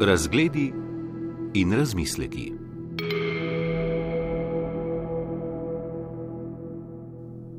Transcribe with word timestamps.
Razgledi 0.00 0.72
in 1.54 1.72
razmisleki. 1.72 2.52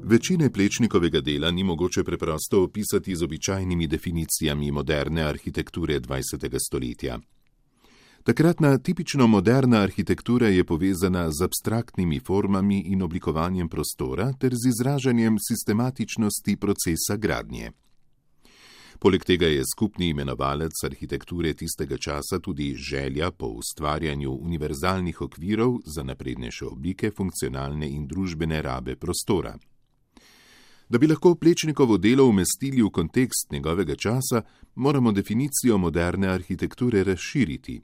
Večine 0.04 0.52
plečnikovega 0.52 1.21
dela 1.21 1.52
ni 1.52 1.63
mogoče 1.63 2.04
preprosto 2.04 2.63
opisati 2.63 3.16
z 3.16 3.24
običajnimi 3.24 3.88
definicijami 3.88 4.72
moderne 4.72 5.22
arhitekture 5.22 6.00
20. 6.00 6.58
stoletja. 6.68 7.20
Takratna 8.24 8.78
tipično 8.78 9.28
moderna 9.28 9.78
arhitektura 9.78 10.48
je 10.48 10.64
povezana 10.64 11.32
z 11.32 11.44
abstraktnimi 11.44 12.20
formami 12.20 12.80
in 12.80 13.02
oblikovanjem 13.02 13.70
prostora 13.70 14.34
ter 14.40 14.54
z 14.54 14.68
izražanjem 14.68 15.38
sistematičnosti 15.40 16.58
procesa 16.58 17.16
gradnje. 17.18 17.72
Poleg 19.02 19.23
tega 19.26 19.48
je 19.49 19.64
skupni 19.66 20.12
imenovalec 20.14 20.84
arhitekture 20.86 21.55
tistega 21.58 21.98
časa 21.98 22.38
tudi 22.40 22.76
želja 22.78 23.32
po 23.32 23.48
ustvarjanju 23.48 24.32
univerzalnih 24.32 25.22
okvirov 25.22 25.80
za 25.86 26.04
naprednejše 26.04 26.66
oblike 26.66 27.10
funkcionalne 27.12 27.90
in 27.90 28.05
družbene 28.08 28.62
rabe 28.62 28.96
prostora. 28.96 29.55
Da 30.90 30.98
bi 30.98 31.08
lahko 31.08 31.34
plečnikovo 31.36 31.98
delo 31.98 32.27
umestili 32.30 32.82
v 32.82 32.90
kontekst 32.90 33.52
njegovega 33.52 33.96
časa, 33.96 34.44
moramo 34.76 35.12
definicijo 35.12 35.77
moderne 35.77 36.27
arhitekture 36.27 37.04
razširiti. 37.04 37.82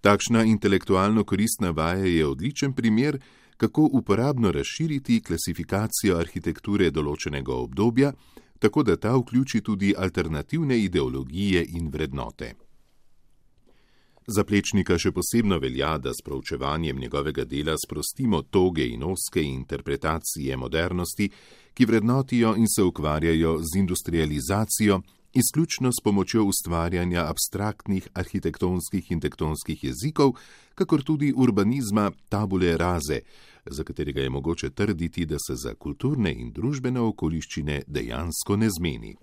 Takšna 0.00 0.44
intelektualno 0.44 1.24
koristna 1.24 1.70
vaja 1.70 2.06
je 2.06 2.26
odličen 2.26 2.72
primer, 2.72 3.20
kako 3.56 3.88
uporabno 3.92 4.52
razširiti 4.52 5.20
klasifikacijo 5.20 6.16
arhitekture 6.16 6.90
določenega 6.90 7.52
obdobja, 7.52 8.12
tako 8.60 8.82
da 8.82 8.96
ta 8.96 9.16
vključi 9.16 9.60
tudi 9.60 9.94
alternativne 9.96 10.78
ideologije 10.78 11.64
in 11.68 11.88
vrednote. 11.88 12.54
Za 14.26 14.44
plečnika 14.44 14.98
še 15.00 15.10
posebno 15.10 15.58
velja, 15.58 15.96
da 15.98 16.12
s 16.14 16.22
proučevanjem 16.24 16.98
njegovega 17.00 17.44
dela 17.44 17.74
sprostimo 17.80 18.42
toge 18.42 18.84
in 18.86 19.02
oske 19.02 19.42
interpretacije 19.42 20.56
modernosti, 20.56 21.30
ki 21.74 21.86
vrednotijo 21.86 22.52
in 22.56 22.68
se 22.68 22.82
ukvarjajo 22.82 23.56
z 23.62 23.78
industrializacijo, 23.78 25.00
izključno 25.34 25.92
s 25.92 26.02
pomočjo 26.04 26.44
ustvarjanja 26.44 27.26
abstraktnih 27.30 28.08
arhitektonskih 28.14 29.10
in 29.10 29.20
tektonskih 29.20 29.84
jezikov, 29.84 30.32
kakor 30.74 31.02
tudi 31.02 31.32
urbanizma 31.36 32.10
tabule 32.28 32.76
raze, 32.76 33.20
za 33.66 33.84
katerega 33.84 34.20
je 34.20 34.30
mogoče 34.30 34.70
trditi, 34.70 35.26
da 35.26 35.36
se 35.38 35.54
za 35.54 35.74
kulturne 35.74 36.32
in 36.32 36.52
družbene 36.52 37.00
okoliščine 37.00 37.82
dejansko 37.86 38.56
ne 38.56 38.68
zmeni. 38.70 39.16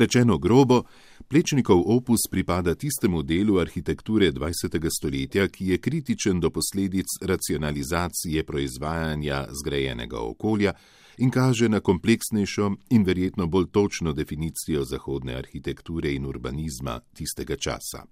Rečeno 0.00 0.38
grobo, 0.38 0.84
Plečnikov 1.28 1.82
opus 1.86 2.20
pripada 2.30 2.74
tistemu 2.74 3.22
delu 3.22 3.58
arhitekture 3.60 4.32
20. 4.32 4.88
stoletja, 4.88 5.48
ki 5.48 5.66
je 5.66 5.78
kritičen 5.78 6.40
do 6.40 6.50
posledic 6.50 7.06
racionalizacije 7.20 8.44
proizvajanja 8.44 9.46
zgrajenega 9.52 10.20
okolja, 10.20 10.72
in 11.18 11.30
kaže 11.30 11.68
na 11.68 11.80
kompleksnejšo 11.80 12.70
in 12.90 13.04
verjetno 13.04 13.46
bolj 13.46 13.66
točno 13.72 14.12
definicijo 14.12 14.84
zahodne 14.84 15.34
arhitekture 15.34 16.14
in 16.14 16.26
urbanizma 16.26 17.00
tistega 17.14 17.56
časa. 17.56 18.06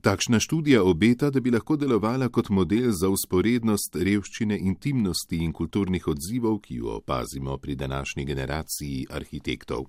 Takšna 0.00 0.40
študija 0.40 0.82
obeta, 0.82 1.30
da 1.30 1.40
bi 1.40 1.50
lahko 1.50 1.76
delovala 1.76 2.28
kot 2.28 2.48
model 2.50 2.90
za 2.90 3.08
usporednost 3.08 3.96
revščine 3.96 4.58
intimnosti 4.58 5.36
in 5.36 5.52
kulturnih 5.52 6.08
odzivov, 6.08 6.58
ki 6.58 6.74
jo 6.74 6.96
opazimo 6.98 7.58
pri 7.58 7.74
današnji 7.74 8.24
generaciji 8.24 9.06
arhitektov. 9.10 9.86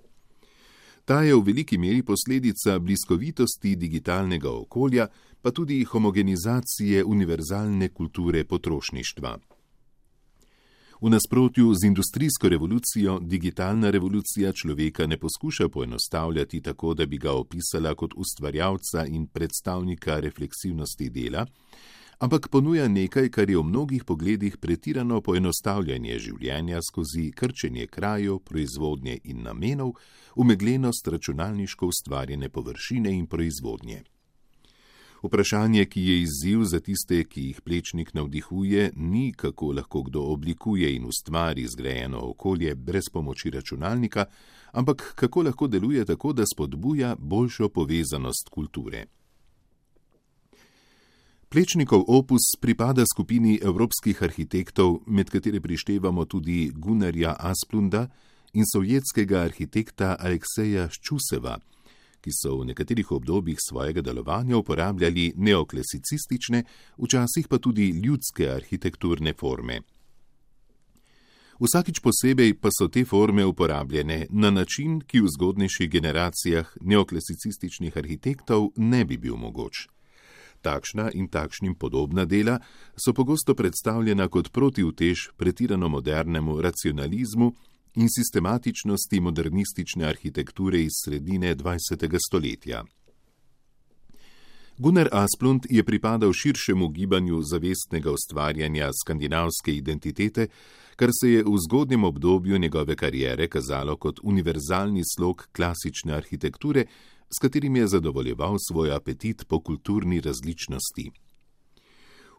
Ta 1.06 1.22
je 1.22 1.36
v 1.36 1.42
veliki 1.45 1.78
meri 1.78 2.02
posledica 2.03 2.80
bliskovitosti 2.80 3.75
digitalnega 3.75 4.52
okolja, 4.52 5.08
pa 5.42 5.52
tudi 5.52 5.84
homogenizacije 5.84 7.04
univerzalne 7.04 7.89
kulture 7.89 8.43
potrošništva. 8.43 9.38
V 11.02 11.10
nasprotju 11.10 11.73
z 11.73 11.86
industrijsko 11.86 12.49
revolucijo, 12.49 13.20
digitalna 13.20 13.89
revolucija 13.89 14.52
človeka 14.52 15.05
ne 15.08 15.17
poskuša 15.17 15.70
poenostavljati 15.70 16.61
tako, 16.61 16.93
da 16.93 17.05
bi 17.05 17.17
ga 17.17 17.32
opisala 17.32 17.93
kot 17.95 18.14
ustvarjalca 18.16 19.05
in 19.05 19.27
predstavnika 19.27 20.20
refleksivnosti 20.20 21.10
dela, 21.10 21.45
ampak 22.20 22.49
ponuja 22.49 22.87
nekaj, 22.87 23.30
kar 23.30 23.49
je 23.49 23.58
v 23.58 23.64
mnogih 23.64 24.03
pogledih 24.03 24.58
pretirano 24.58 25.21
poenostavljanje 25.21 26.20
življenja 26.20 26.81
skozi 26.81 27.31
krčenje 27.31 27.87
krajev, 27.87 28.39
proizvodnje 28.39 29.20
in 29.23 29.43
namenov, 29.43 29.95
umeglenost 30.36 31.08
računalniško 31.08 31.87
ustvarjene 31.87 32.49
površine 32.49 33.14
in 33.14 33.27
proizvodnje. 33.27 34.04
Vprašanje, 35.25 35.86
ki 35.86 36.02
je 36.02 36.21
izziv 36.21 36.64
za 36.64 36.80
tiste, 36.80 37.23
ki 37.23 37.42
jih 37.48 37.61
plečnik 37.61 38.14
navdihuje, 38.14 38.92
ni, 38.95 39.33
kako 39.33 39.71
lahko 39.73 40.04
kdo 40.04 40.21
oblikuje 40.21 40.95
in 40.95 41.05
ustvari 41.05 41.65
zgrajeno 41.67 42.20
okolje 42.20 42.75
brez 42.75 43.09
pomoči 43.14 43.49
računalnika, 43.49 44.25
ampak 44.71 45.14
kako 45.15 45.42
lahko 45.42 45.67
deluje 45.67 46.05
tako, 46.05 46.33
da 46.33 46.43
spodbuja 46.45 47.15
boljšo 47.20 47.70
povezanost 47.70 48.49
kulture. 48.49 49.05
Plečnikov 51.50 52.04
opus 52.08 52.56
pripada 52.60 53.06
skupini 53.06 53.60
evropskih 53.64 54.23
arhitektov, 54.23 55.04
med 55.08 55.30
katere 55.30 55.61
prištevamo 55.61 56.26
tudi 56.26 56.72
Gunarja 56.76 57.36
Asplunda 57.39 58.08
in 58.54 58.66
sovjetskega 58.66 59.45
arhitekta 59.45 60.17
Alekseja 60.20 60.89
Ščuseva 60.89 61.60
ki 62.26 62.34
so 62.34 62.58
v 62.58 62.72
nekaterih 62.73 63.11
obdobjih 63.11 63.60
svojega 63.61 64.02
delovanja 64.02 64.58
uporabljali 64.58 65.34
neoklasicistične, 65.38 66.64
včasih 66.98 67.48
pa 67.48 67.60
tudi 67.61 67.92
ljudske 68.04 68.50
arhitekturne 68.50 69.36
forme. 69.38 69.82
Vsakič 71.61 72.02
posebej 72.04 72.58
pa 72.60 72.73
so 72.73 72.89
te 72.92 73.05
forme 73.05 73.45
uporabljene 73.45 74.26
na 74.30 74.50
način, 74.52 75.00
ki 75.00 75.22
v 75.22 75.30
zgodnejših 75.38 75.89
generacijah 75.89 76.73
neoklasicističnih 76.82 77.95
arhitektov 77.98 78.73
ne 78.76 79.05
bi 79.05 79.17
bil 79.17 79.38
mogoč. 79.38 79.88
Takšna 80.65 81.11
in 81.14 81.30
takšnim 81.30 81.77
podobna 81.77 82.26
dela 82.26 82.58
so 82.98 83.14
pogosto 83.14 83.53
predstavljena 83.53 84.27
kot 84.33 84.49
protivtež 84.52 85.30
pretirano 85.37 85.89
modernemu 85.89 86.58
racionalizmu, 86.61 87.53
in 87.95 88.09
sistematičnosti 88.09 89.20
modernistične 89.20 90.05
arhitekture 90.05 90.81
iz 90.83 90.92
sredine 91.05 91.55
20. 91.55 92.17
stoletja. 92.27 92.83
Gunnar 94.77 95.09
Asplund 95.11 95.65
je 95.70 95.83
pripadal 95.83 96.33
širšemu 96.33 96.89
gibanju 96.89 97.42
zavestnega 97.42 98.11
ustvarjanja 98.11 98.89
skandinavske 99.04 99.71
identitete, 99.71 100.48
kar 100.95 101.09
se 101.21 101.30
je 101.31 101.43
v 101.43 101.55
zgodnjem 101.67 102.04
obdobju 102.04 102.58
njegove 102.58 102.95
kariere 102.95 103.48
kazalo 103.48 103.95
kot 103.95 104.20
univerzalni 104.23 105.04
slog 105.15 105.48
klasične 105.52 106.14
arhitekture, 106.14 106.86
s 107.30 107.39
katerim 107.41 107.75
je 107.75 107.87
zadovoljeval 107.87 108.58
svoj 108.69 108.95
apetit 108.95 109.45
po 109.47 109.59
kulturni 109.59 110.21
različnosti. 110.21 111.11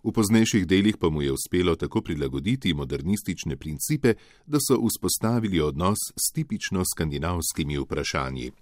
V 0.04 0.12
poznejših 0.12 0.66
delih 0.66 0.96
pa 0.96 1.08
mu 1.10 1.22
je 1.22 1.32
uspelo 1.32 1.74
tako 1.74 2.00
prilagoditi 2.00 2.74
modernistične 2.74 3.56
principe, 3.56 4.14
da 4.46 4.58
so 4.60 4.78
vzpostavili 4.78 5.60
odnos 5.60 5.98
s 6.14 6.32
tipično 6.32 6.84
skandinavskimi 6.94 7.78
vprašanji. 7.78 8.52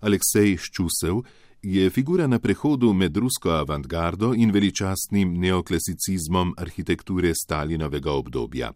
Aleksej 0.00 0.56
Ščusev 0.56 1.22
je 1.62 1.90
figura 1.90 2.26
na 2.26 2.38
prehodu 2.38 2.92
med 2.92 3.16
rusko 3.16 3.50
avantgardo 3.50 4.34
in 4.34 4.50
veličastnim 4.50 5.38
neoklasicizmom 5.40 6.54
arhitekture 6.58 7.32
Stalinovega 7.34 8.12
obdobja. 8.12 8.72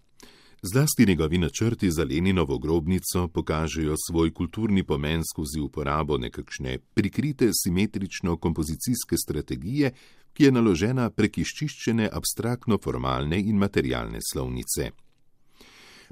Zlasti 0.63 1.07
njegovi 1.07 1.39
načrti 1.39 1.91
za 1.91 2.05
Leninovo 2.05 2.59
grobnico 2.59 3.28
pokažejo 3.28 3.95
svoj 4.09 4.33
kulturni 4.34 4.83
pomen 4.83 5.22
skozi 5.33 5.60
uporabo 5.60 6.19
nekakšne 6.19 6.78
prikrite 6.95 7.51
simetrično-kompozicijske 7.53 9.16
strategije, 9.25 9.93
ki 10.33 10.45
je 10.45 10.53
naložena 10.53 11.10
prek 11.10 11.39
iščiščene 11.39 12.10
abstraktno-formalne 12.13 13.39
in 13.39 13.57
materialne 13.57 14.19
slovnice. 14.33 14.91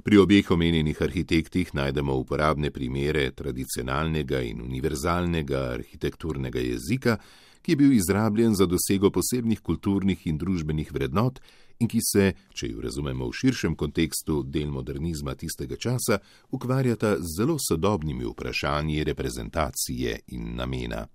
Pri 0.03 0.17
obeh 0.17 0.51
omenjenih 0.51 1.01
arhitektih 1.01 1.75
najdemo 1.75 2.15
uporabne 2.15 2.71
primere 2.71 3.31
tradicionalnega 3.31 4.41
in 4.41 4.61
univerzalnega 4.61 5.59
arhitekturnega 5.73 6.59
jezika, 6.59 7.17
ki 7.61 7.71
je 7.71 7.75
bil 7.75 7.91
izrabljen 7.91 8.55
za 8.55 8.65
dosego 8.65 9.11
posebnih 9.11 9.59
kulturnih 9.59 10.27
in 10.27 10.37
družbenih 10.37 10.93
vrednot 10.93 11.41
in 11.79 11.87
ki 11.87 11.99
se, 12.01 12.31
če 12.53 12.71
jo 12.71 12.81
razumemo 12.81 13.27
v 13.29 13.37
širšem 13.41 13.75
kontekstu 13.75 14.43
del 14.43 14.71
modernizma 14.71 15.35
tistega 15.35 15.75
časa, 15.75 16.19
ukvarjata 16.51 17.17
z 17.19 17.35
zelo 17.37 17.57
sodobnimi 17.59 18.25
vprašanji 18.25 19.03
reprezentacije 19.03 20.19
in 20.27 20.55
namena. 20.55 21.05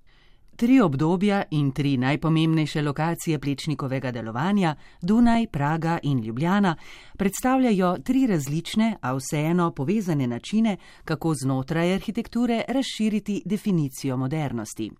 Tri 0.56 0.80
obdobja 0.80 1.42
in 1.50 1.72
tri 1.72 1.96
najpomembnejše 1.96 2.82
lokacije 2.82 3.38
Plečnikovega 3.38 4.10
delovanja, 4.12 4.76
Dunaj, 5.02 5.46
Praga 5.46 5.98
in 6.02 6.20
Ljubljana, 6.20 6.76
predstavljajo 7.16 7.96
tri 8.04 8.26
različne, 8.26 8.96
a 9.00 9.14
vseeno 9.14 9.70
povezane 9.70 10.26
načine, 10.26 10.76
kako 11.04 11.34
znotraj 11.34 11.94
arhitekture 11.94 12.62
razširiti 12.68 13.42
definicijo 13.44 14.16
modernosti. 14.16 14.90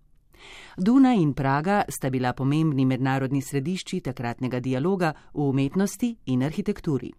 Dunaj 0.77 1.17
in 1.17 1.35
Praga 1.35 1.83
sta 1.89 2.11
bila 2.11 2.33
pomembni 2.33 2.85
mednarodni 2.85 3.43
središči 3.43 4.01
takratnega 4.01 4.61
dialoga 4.61 5.13
v 5.35 5.49
umetnosti 5.49 6.17
in 6.27 6.43
arhitekturi. 6.43 7.13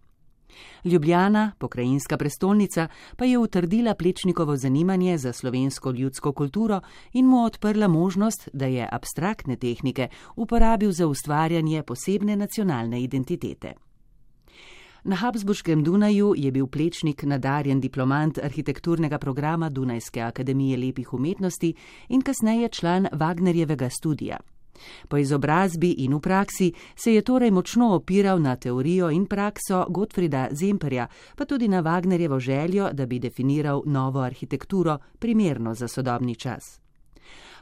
Ljubljana, 0.84 1.52
pokrajinska 1.58 2.16
prestolnica, 2.16 2.88
pa 3.16 3.24
je 3.24 3.38
utrdila 3.38 3.94
Plečnikovo 3.94 4.56
zanimanje 4.56 5.18
za 5.18 5.32
slovensko 5.32 5.90
ljudsko 5.90 6.32
kulturo 6.32 6.80
in 7.12 7.26
mu 7.26 7.44
odprla 7.44 7.88
možnost, 7.88 8.48
da 8.52 8.66
je 8.66 8.88
abstraktne 8.92 9.56
tehnike 9.56 10.08
uporabil 10.36 10.92
za 10.92 11.06
ustvarjanje 11.06 11.82
posebne 11.82 12.36
nacionalne 12.36 13.02
identitete. 13.02 13.74
Na 15.06 15.16
Habsburškem 15.16 15.84
Dunaju 15.84 16.34
je 16.36 16.50
bil 16.50 16.66
Plečnik 16.66 17.22
nadarjen 17.22 17.80
diplomant 17.80 18.38
arhitekturnega 18.38 19.18
programa 19.18 19.68
Dunajske 19.68 20.20
akademije 20.20 20.76
lepih 20.76 21.12
umetnosti 21.14 21.74
in 22.08 22.22
kasneje 22.22 22.68
član 22.68 23.08
Wagnerjevega 23.12 23.88
studija. 23.90 24.36
Po 25.08 25.16
izobrazbi 25.16 25.90
in 25.90 26.14
v 26.14 26.20
praksi 26.20 26.72
se 26.96 27.14
je 27.14 27.22
torej 27.22 27.50
močno 27.50 27.94
opiral 27.94 28.40
na 28.40 28.56
teorijo 28.56 29.10
in 29.10 29.26
prakso 29.26 29.86
Gottfrieda 29.88 30.48
Zemperja, 30.52 31.06
pa 31.36 31.44
tudi 31.44 31.68
na 31.68 31.82
Wagnerjevo 31.82 32.40
željo, 32.40 32.88
da 32.92 33.06
bi 33.06 33.18
definiral 33.18 33.82
novo 33.86 34.20
arhitekturo, 34.20 34.98
primerno 35.18 35.74
za 35.74 35.88
sodobni 35.88 36.34
čas. 36.34 36.83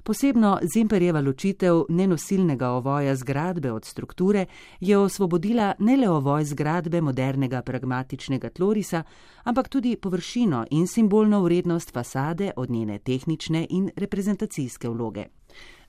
Posebno 0.02 0.58
Zemperjeva 0.74 1.20
ločitev 1.20 1.84
nenosilnega 1.88 2.68
ovoja 2.68 3.16
zgradbe 3.16 3.72
od 3.72 3.84
strukture 3.84 4.46
je 4.80 4.98
osvobodila 4.98 5.74
ne 5.78 5.96
le 5.96 6.08
ovoj 6.10 6.44
zgradbe 6.44 7.00
modernega 7.00 7.62
pragmatičnega 7.62 8.50
tlorisa, 8.50 9.02
ampak 9.44 9.68
tudi 9.68 9.96
površino 9.96 10.64
in 10.70 10.86
simbolno 10.86 11.42
vrednost 11.42 11.92
fasade 11.92 12.50
od 12.56 12.70
njene 12.70 12.98
tehnične 12.98 13.66
in 13.70 13.90
reprezentacijske 13.96 14.88
vloge. 14.88 15.24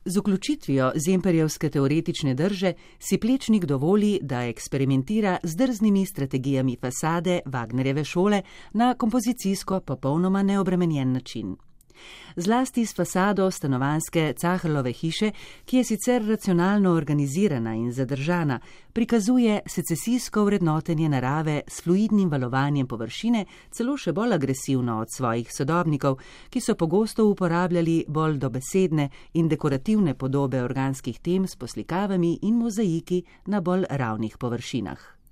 Z 0.06 0.18
vključitvijo 0.18 0.92
zemperjevske 1.06 1.70
teoretične 1.70 2.34
drže 2.34 2.74
si 3.00 3.18
plečnik 3.18 3.66
dovoli, 3.66 4.20
da 4.22 4.44
eksperimentira 4.44 5.38
z 5.44 5.56
drznimi 5.56 6.06
strategijami 6.06 6.78
fasade 6.82 7.40
Wagnerjeve 7.46 8.04
šole 8.04 8.42
na 8.74 8.94
kompozicijsko 8.94 9.80
popolnoma 9.80 10.44
neobremenjen 10.44 11.12
način 11.12 11.56
zlasti 12.36 12.86
s 12.86 12.96
fasado 12.96 13.52
stanovanske 13.52 14.34
Cahrlove 14.42 14.92
hiše, 14.92 15.32
ki 15.66 15.78
je 15.78 15.84
sicer 15.84 16.26
racionalno 16.28 16.92
organizirana 16.92 17.76
in 17.76 17.92
zadržana, 17.92 18.60
prikazuje 18.94 19.60
secesijsko 19.68 20.44
vrednotenje 20.44 21.10
narave 21.10 21.62
s 21.68 21.82
fluidnim 21.82 22.30
valovanjem 22.30 22.88
površine, 22.88 23.46
celo 23.72 23.98
še 23.98 24.14
bolj 24.14 24.34
agresivno 24.34 25.00
od 25.00 25.08
svojih 25.16 25.50
sodobnikov, 25.58 26.20
ki 26.50 26.62
so 26.62 26.76
pogosto 26.76 27.26
uporabljali 27.26 28.06
bolj 28.08 28.38
dobesedne 28.38 29.10
in 29.34 29.50
dekorativne 29.50 30.14
podobe 30.14 30.64
organskih 30.64 31.20
tem 31.20 31.48
s 31.48 31.56
poslikavami 31.56 32.40
in 32.42 32.58
mozaiki 32.58 33.24
na 33.46 33.62
bolj 33.62 33.86
ravnih 33.90 34.38
površinah. 34.38 35.23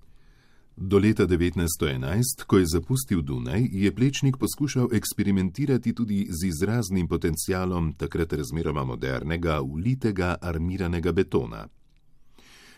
Do 0.75 0.97
leta 0.99 1.27
1911, 1.27 2.43
ko 2.47 2.57
je 2.57 2.65
zapustil 2.65 3.21
Dunaj, 3.21 3.67
je 3.71 3.95
Plečnik 3.95 4.37
poskušal 4.37 4.87
eksperimentirati 4.93 5.93
tudi 5.93 6.27
z 6.29 6.47
izraznim 6.47 7.07
potencialom 7.07 7.93
takrat 7.93 8.33
razmeroma 8.33 8.83
modernega, 8.83 9.61
ulitega 9.61 10.35
armiranega 10.41 11.11
betona. 11.11 11.67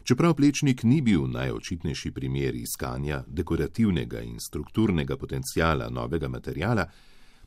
Čeprav 0.04 0.34
Plečnik 0.34 0.84
ni 0.84 1.02
bil 1.02 1.28
najočitnejši 1.28 2.12
primer 2.12 2.56
iskanja 2.56 3.24
dekorativnega 3.28 4.22
in 4.22 4.40
strukturnega 4.40 5.18
potenciala 5.18 5.90
novega 5.90 6.28
materijala, 6.28 6.86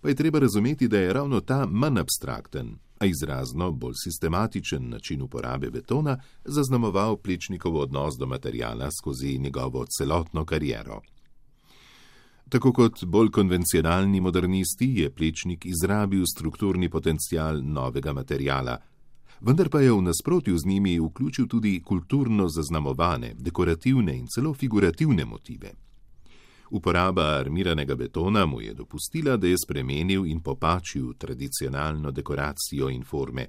pa 0.00 0.08
je 0.08 0.14
treba 0.14 0.38
razumeti, 0.38 0.88
da 0.88 0.98
je 0.98 1.12
ravno 1.12 1.40
ta 1.40 1.66
manj 1.66 1.98
abstrakten, 1.98 2.78
a 2.98 3.06
izrazno 3.06 3.72
bolj 3.72 3.94
sistematičen 4.04 4.88
način 4.88 5.22
uporabe 5.22 5.70
betona 5.70 6.18
zaznamoval 6.44 7.16
Plečnikov 7.16 7.76
odnos 7.76 8.14
do 8.18 8.26
materijala 8.26 8.90
skozi 8.90 9.38
njegovo 9.38 9.86
celotno 9.98 10.44
kariero. 10.44 11.00
Tako 12.48 12.72
kot 12.72 13.04
bolj 13.04 13.30
konvencionalni 13.30 14.20
modernisti 14.20 14.92
je 14.96 15.10
Plečnik 15.10 15.66
izrabil 15.66 16.24
strukturni 16.36 16.88
potencial 16.88 17.62
novega 17.62 18.12
materijala, 18.12 18.78
vendar 19.40 19.68
pa 19.68 19.80
je 19.80 19.92
v 19.92 20.02
nasprotju 20.02 20.58
z 20.58 20.66
njimi 20.66 21.00
vključil 21.00 21.46
tudi 21.46 21.82
kulturno 21.82 22.48
zaznamovane, 22.48 23.34
dekorativne 23.38 24.16
in 24.18 24.26
celo 24.26 24.54
figurativne 24.54 25.24
motive. 25.24 25.85
Uporaba 26.70 27.22
armiranega 27.22 27.94
betona 27.94 28.46
mu 28.46 28.60
je 28.60 28.74
dopustila, 28.74 29.36
da 29.36 29.46
je 29.46 29.56
spremenil 29.58 30.26
in 30.26 30.40
popačil 30.40 31.12
tradicionalno 31.18 32.10
dekoracijo 32.10 32.88
in 32.90 33.04
forme. 33.04 33.48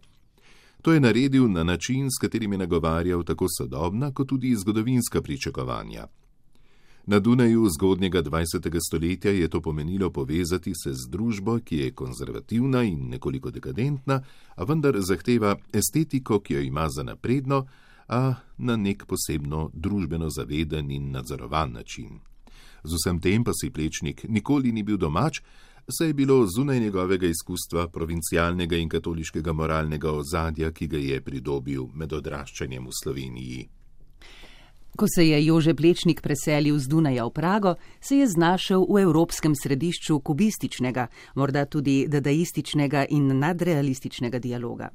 To 0.81 0.93
je 0.93 0.99
naredil 0.99 1.51
na 1.51 1.63
način, 1.63 2.07
s 2.11 2.21
katerim 2.21 2.51
je 2.51 2.57
nagovarjal 2.57 3.23
tako 3.23 3.45
sodobna, 3.57 4.13
kot 4.13 4.27
tudi 4.27 4.55
zgodovinska 4.55 5.21
pričakovanja. 5.21 6.07
Na 7.05 7.19
Dunaju 7.19 7.69
zgodnjega 7.69 8.23
20. 8.23 8.79
stoletja 8.87 9.31
je 9.31 9.47
to 9.47 9.61
pomenilo 9.61 10.09
povezati 10.09 10.73
se 10.75 10.93
z 10.93 11.09
družbo, 11.09 11.59
ki 11.59 11.77
je 11.77 11.91
konzervativna 11.91 12.83
in 12.83 13.09
nekoliko 13.09 13.51
dekadentna, 13.51 14.21
a 14.55 14.63
vendar 14.63 14.99
zahteva 14.99 15.55
estetiko, 15.73 16.39
ki 16.39 16.53
jo 16.53 16.61
ima 16.61 16.89
za 16.89 17.03
napredno, 17.03 17.65
a 18.07 18.33
na 18.57 18.75
nek 18.75 19.05
posebno 19.05 19.69
družbeno 19.73 20.29
zaveden 20.29 20.91
in 20.91 21.11
nadzorovan 21.11 21.71
način. 21.71 22.19
Z 22.87 22.95
vsem 22.95 23.19
tem 23.19 23.43
pa 23.43 23.51
si 23.51 23.67
plečnik 23.69 24.23
nikoli 24.31 24.71
ni 24.71 24.83
bil 24.83 24.97
domač, 24.97 25.41
saj 25.91 26.07
je 26.07 26.13
bilo 26.13 26.45
zunaj 26.47 26.79
njegovega 26.79 27.27
izkustva 27.27 27.87
provincialnega 27.87 28.77
in 28.79 28.89
katoliškega 28.89 29.53
moralnega 29.53 30.11
ozadja, 30.11 30.71
ki 30.71 30.87
ga 30.87 30.97
je 30.97 31.21
pridobil 31.21 31.89
med 31.93 32.13
odraščanjem 32.13 32.87
v 32.87 32.95
Sloveniji. 33.03 33.65
Ko 34.97 35.05
se 35.15 35.27
je 35.27 35.45
Jože 35.45 35.75
Plečnik 35.75 36.21
preselil 36.21 36.79
z 36.79 36.87
Dunaja 36.87 37.25
v 37.27 37.33
Prago, 37.35 37.75
se 38.01 38.17
je 38.17 38.27
znašel 38.27 38.87
v 38.89 39.03
evropskem 39.03 39.53
središču 39.55 40.19
kubističnega, 40.19 41.07
morda 41.35 41.65
tudi 41.65 42.07
dadaističnega 42.07 43.05
in 43.09 43.27
nadrealističnega 43.39 44.39
dialoga. 44.39 44.89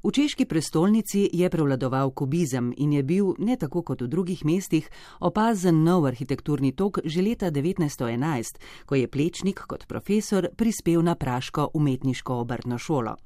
V 0.00 0.08
češki 0.08 0.48
prestolnici 0.48 1.28
je 1.32 1.50
prevladoval 1.50 2.10
kubizem 2.16 2.72
in 2.76 2.92
je 2.92 3.02
bil, 3.02 3.34
ne 3.38 3.56
tako 3.60 3.82
kot 3.84 4.00
v 4.00 4.08
drugih 4.08 4.44
mestih, 4.48 4.88
opazen 5.20 5.84
nov 5.84 6.08
arhitekturni 6.08 6.72
tok 6.72 7.04
že 7.04 7.20
leta 7.20 7.52
1911, 7.52 8.56
ko 8.88 8.96
je 8.96 9.04
Plečnik 9.04 9.60
kot 9.68 9.84
profesor 9.84 10.48
prispel 10.56 11.04
na 11.04 11.20
Praško 11.20 11.76
umetniško 11.76 12.32
obrtno 12.32 12.78
šolo. 12.80 13.20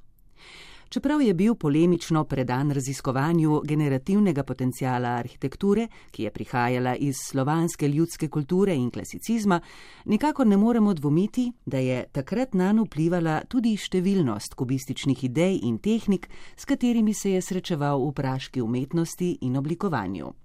Čeprav 0.88 1.22
je 1.22 1.34
bil 1.34 1.54
polemično 1.54 2.24
predan 2.24 2.70
raziskovanju 2.70 3.60
generativnega 3.64 4.42
potencijala 4.42 5.08
arhitekture, 5.08 5.88
ki 6.10 6.22
je 6.22 6.30
prihajala 6.30 6.96
iz 6.96 7.14
slovanske 7.24 7.88
ljudske 7.88 8.28
kulture 8.28 8.74
in 8.74 8.90
klasicizma, 8.90 9.60
nikakor 10.04 10.46
ne 10.46 10.56
moremo 10.56 10.94
dvomiti, 10.94 11.52
da 11.66 11.78
je 11.78 12.04
takrat 12.12 12.54
na 12.54 12.72
njo 12.72 12.84
vplivala 12.84 13.40
tudi 13.48 13.76
številnost 13.76 14.54
kubističnih 14.54 15.24
idej 15.24 15.60
in 15.62 15.78
tehnik, 15.78 16.28
s 16.56 16.64
katerimi 16.64 17.14
se 17.14 17.30
je 17.30 17.42
srečeval 17.42 18.08
v 18.08 18.12
praški 18.12 18.62
umetnosti 18.62 19.38
in 19.40 19.56
oblikovanju. 19.56 20.43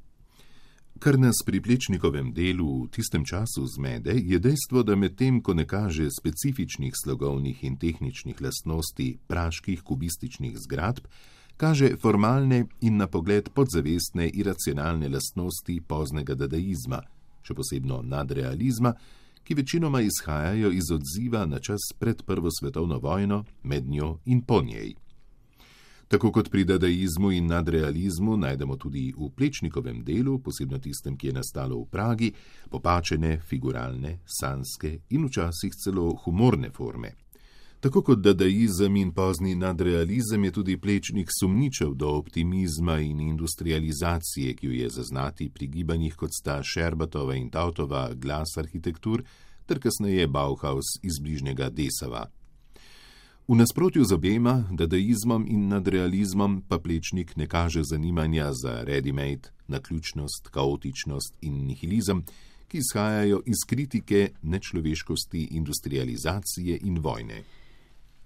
Kar 0.99 1.15
nas 1.19 1.39
pri 1.45 1.61
plečnikovem 1.63 2.33
delu 2.35 2.83
v 2.83 2.89
tistem 2.91 3.23
času 3.23 3.63
zmede, 3.71 4.11
je 4.19 4.35
dejstvo, 4.35 4.83
da 4.83 4.97
medtem, 4.99 5.39
ko 5.39 5.53
ne 5.55 5.63
kaže 5.63 6.09
specifičnih 6.11 6.91
slogovnih 6.91 7.63
in 7.63 7.77
tehničnih 7.79 8.41
lastnosti 8.41 9.07
praških 9.27 9.79
kubističnih 9.79 10.57
zgradb, 10.59 11.07
kaže 11.55 11.95
formalne 11.95 12.65
in 12.81 12.99
na 12.99 13.07
pogled 13.07 13.47
podzavestne 13.55 14.27
iracionalne 14.27 15.07
lastnosti 15.07 15.79
poznega 15.87 16.35
dadaizma, 16.35 16.99
še 17.47 17.55
posebno 17.55 18.03
nadrealizma, 18.03 18.91
ki 19.47 19.55
večinoma 19.55 20.03
izhajajo 20.03 20.75
iz 20.75 20.91
odziva 20.91 21.45
na 21.47 21.63
čas 21.63 21.93
pred 21.95 22.27
Prvo 22.27 22.51
svetovno 22.51 22.99
vojno, 22.99 23.45
med 23.63 23.87
njo 23.87 24.17
in 24.25 24.43
po 24.43 24.59
njej. 24.61 24.97
Tako 26.09 26.31
kot 26.31 26.47
pri 26.49 26.63
dadaizmu 26.65 27.31
in 27.31 27.45
nadrealizmu 27.45 28.37
najdemo 28.37 28.75
tudi 28.81 29.11
v 29.13 29.27
plečnikovem 29.29 29.99
delu, 30.03 30.39
posebno 30.41 30.79
tistem, 30.81 31.13
ki 31.17 31.27
je 31.27 31.33
nastalo 31.33 31.77
v 31.83 31.85
Pragi, 31.85 32.29
popačene, 32.69 33.35
figuralne, 33.45 34.15
sanske 34.25 34.89
in 35.13 35.27
včasih 35.27 35.75
celo 35.77 36.15
humorne 36.23 36.71
forme. 36.73 37.11
Tako 37.79 38.01
kot 38.01 38.23
dadaizem 38.25 38.95
in 38.97 39.11
pozni 39.13 39.53
nadrealizem 39.55 40.43
je 40.43 40.51
tudi 40.51 40.79
plečnik 40.81 41.29
sumničev 41.39 41.93
do 41.93 42.09
optimizma 42.17 42.97
in 42.99 43.21
industrializacije, 43.21 44.55
ki 44.55 44.67
jo 44.67 44.73
je 44.73 44.89
zaznati 44.89 45.51
pri 45.53 45.67
gibanjih 45.67 46.15
kot 46.15 46.33
sta 46.33 46.57
Šerbatova 46.63 47.37
in 47.37 47.49
Tautova 47.49 48.09
glas 48.13 48.57
arhitektur 48.57 49.23
ter 49.65 49.79
kasneje 49.79 50.27
Bauhaus 50.27 50.97
iz 51.03 51.21
bližnjega 51.21 51.69
Desava. 51.69 52.25
V 53.49 53.55
nasprotju 53.55 54.05
z 54.05 54.13
obema, 54.13 54.63
dadaizmom 54.71 55.47
in 55.49 55.67
nadrealizmom, 55.67 56.61
pa 56.69 56.77
plečnik 56.77 57.33
ne 57.35 57.47
kaže 57.47 57.81
zanimanja 57.83 58.51
za 58.53 58.83
ready-made, 58.85 59.49
naključnost, 59.67 60.51
kaotičnost 60.53 61.33
in 61.41 61.65
nihilizem, 61.65 62.21
ki 62.67 62.77
izhajajo 62.77 63.41
iz 63.45 63.65
kritike 63.67 64.29
nečloveškosti, 64.41 65.47
industrializacije 65.57 66.77
in 66.83 66.99
vojne. 67.01 67.41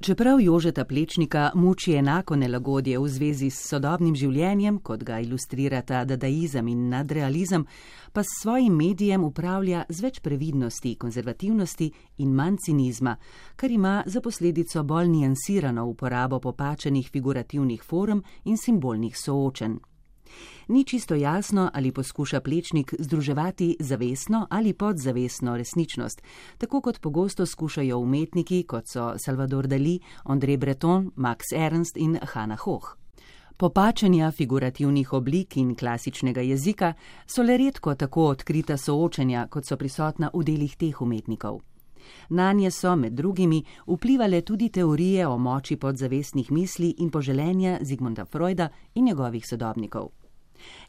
Čeprav 0.04 0.42
Jožeta 0.42 0.86
Plečnika 0.86 1.52
muči 1.56 1.94
enako 1.94 2.36
nelagodje 2.36 3.00
v 3.00 3.08
zvezi 3.08 3.48
s 3.50 3.70
sodobnim 3.70 4.16
življenjem, 4.16 4.82
kot 4.84 5.04
ga 5.08 5.22
ilustrirata 5.24 6.02
dadaizem 6.04 6.68
in 6.68 6.90
nadrealizem, 6.92 7.64
pa 8.12 8.20
s 8.24 8.42
svojim 8.42 8.76
medijem 8.76 9.24
upravlja 9.24 9.86
z 9.88 10.04
več 10.04 10.20
previdnosti, 10.20 10.98
konzervativnosti 11.00 11.88
in 12.18 12.36
manj 12.36 12.60
cinizma, 12.66 13.16
kar 13.56 13.72
ima 13.72 14.04
za 14.06 14.20
posledico 14.20 14.84
bolj 14.84 15.08
nijansirano 15.08 15.88
uporabo 15.88 16.40
popačenih 16.40 17.08
figurativnih 17.08 17.84
form 17.84 18.26
in 18.44 18.60
simbolnih 18.60 19.16
soočenj. 19.16 19.80
Ni 20.68 20.84
čisto 20.84 21.16
jasno, 21.16 21.70
ali 21.74 21.92
poskuša 21.92 22.42
plečnik 22.42 22.94
združevati 23.00 23.78
zavestno 23.80 24.48
ali 24.50 24.74
podzavestno 24.74 25.58
resničnost, 25.58 26.22
tako 26.58 26.82
kot 26.82 27.00
pogosto 27.00 27.46
skušajo 27.46 28.00
umetniki, 28.00 28.64
kot 28.64 28.88
so 28.88 29.14
Salvador 29.18 29.68
Dali, 29.68 30.00
André 30.24 30.58
Breton, 30.58 31.12
Max 31.16 31.52
Ernst 31.56 31.98
in 31.98 32.20
Hanna 32.22 32.56
Hoch. 32.56 32.96
Popačenja 33.58 34.32
figurativnih 34.32 35.14
oblik 35.14 35.58
in 35.58 35.76
klasičnega 35.76 36.42
jezika 36.42 36.94
so 37.26 37.44
le 37.44 37.58
redko 37.58 37.96
tako 37.96 38.26
odkrita 38.28 38.78
soočenja, 38.78 39.48
kot 39.48 39.66
so 39.66 39.78
prisotna 39.78 40.30
v 40.34 40.44
delih 40.44 40.76
teh 40.78 41.02
umetnikov. 41.02 41.62
Na 42.30 42.54
nje 42.54 42.72
so 42.72 42.96
med 42.96 43.14
drugimi 43.14 43.64
vplivale 43.88 44.42
tudi 44.42 44.70
teorije 44.70 45.28
o 45.28 45.38
moči 45.38 45.76
podzavestnih 45.76 46.52
misli 46.52 46.96
in 46.98 47.10
poželenja 47.10 47.80
Zigmunda 47.82 48.26
Freuda 48.26 48.70
in 48.96 49.06
njegovih 49.06 49.48
sodobnikov. 49.48 50.10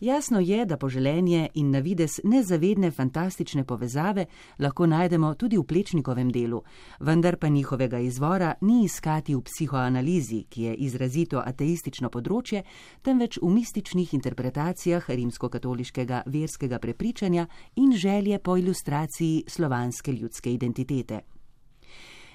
Jasno 0.01 0.41
je, 0.41 0.65
da 0.67 0.77
poželenje 0.77 1.49
in 1.55 1.71
na 1.71 1.79
vides 1.79 2.21
nezavedne 2.25 2.91
fantastične 2.91 3.65
povezave 3.65 4.27
lahko 4.59 4.87
najdemo 4.87 5.35
tudi 5.35 5.59
v 5.59 5.65
plečnikovem 5.65 6.31
delu, 6.31 6.63
vendar 7.01 7.37
pa 7.37 7.49
njihovega 7.49 7.99
izvora 7.99 8.55
ni 8.61 8.85
iskati 8.85 9.35
v 9.35 9.43
psihoanalizi, 9.43 10.45
ki 10.49 10.63
je 10.63 10.75
izrazito 10.75 11.43
ateistično 11.45 12.11
področje, 12.11 12.65
temveč 13.03 13.39
v 13.43 13.51
mističnih 13.51 14.15
interpretacijah 14.15 15.11
rimsko-katoliškega 15.11 16.25
verskega 16.27 16.79
prepričanja 16.79 17.47
in 17.77 17.93
želje 17.93 18.39
po 18.39 18.57
ilustraciji 18.57 19.45
slovanske 19.49 20.13
ljudske 20.13 20.53
identitete. 20.53 21.34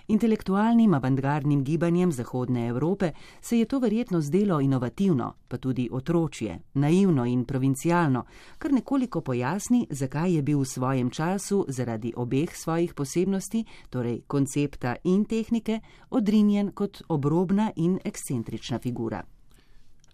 Intelektualnim 0.09 0.93
avantgardnim 0.93 1.63
gibanjem 1.63 2.11
Zahodne 2.11 2.67
Evrope 2.67 3.11
se 3.41 3.59
je 3.59 3.65
to 3.65 3.79
verjetno 3.79 4.21
zdelo 4.21 4.59
inovativno, 4.61 5.33
pa 5.47 5.57
tudi 5.57 5.89
otročje, 5.91 6.59
naivno 6.73 7.25
in 7.25 7.45
provincialno, 7.45 8.23
kar 8.57 8.73
nekoliko 8.73 9.21
pojasni, 9.21 9.87
zakaj 9.89 10.33
je 10.35 10.41
bil 10.41 10.59
v 10.59 10.65
svojem 10.65 11.09
času 11.09 11.65
zaradi 11.67 12.13
obeh 12.15 12.55
svojih 12.55 12.93
posebnosti, 12.93 13.63
torej 13.89 14.21
koncepta 14.27 14.95
in 15.03 15.25
tehnike, 15.25 15.79
odrinjen 16.09 16.71
kot 16.71 17.01
obrobna 17.07 17.71
in 17.75 17.99
ekscentrična 18.03 18.79
figura. 18.79 19.23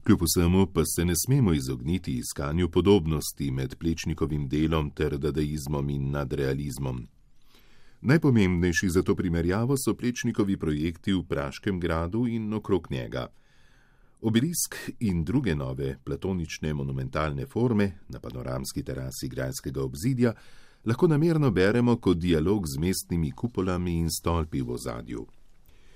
Kljub 0.04 0.20
vsemu 0.22 0.68
pa 0.74 0.82
se 0.86 1.06
ne 1.06 1.14
smemo 1.26 1.54
izogniti 1.54 2.18
iskanju 2.18 2.70
podobnosti 2.70 3.52
med 3.52 3.76
plečnikovim 3.76 4.48
delom 4.48 4.90
ter 4.90 5.18
dadaizmom 5.18 5.90
in 5.90 6.12
nadrealizmom. 6.12 7.08
Najpomembnejši 8.08 8.90
za 8.90 9.02
to 9.02 9.16
primerjavo 9.16 9.74
so 9.78 9.96
plečnikovi 9.98 10.58
projekti 10.58 11.14
v 11.14 11.24
Praškem 11.24 11.80
gradu 11.80 12.28
in 12.28 12.54
okrog 12.54 12.88
njega. 12.92 13.28
Obelisk 14.22 14.76
in 15.00 15.24
druge 15.24 15.56
nove 15.56 15.98
platonične 16.04 16.74
monumentalne 16.74 17.46
forme 17.46 17.92
na 18.10 18.20
panoramski 18.20 18.84
terasi 18.84 19.28
grajskega 19.28 19.82
obzidja 19.82 20.34
lahko 20.86 21.08
namerno 21.08 21.52
beremo 21.52 21.98
kot 21.98 22.18
dialog 22.18 22.68
z 22.68 22.78
mestnimi 22.78 23.32
kupolami 23.32 23.98
in 23.98 24.10
stolpi 24.10 24.62
v 24.62 24.72
ozadju. 24.72 25.26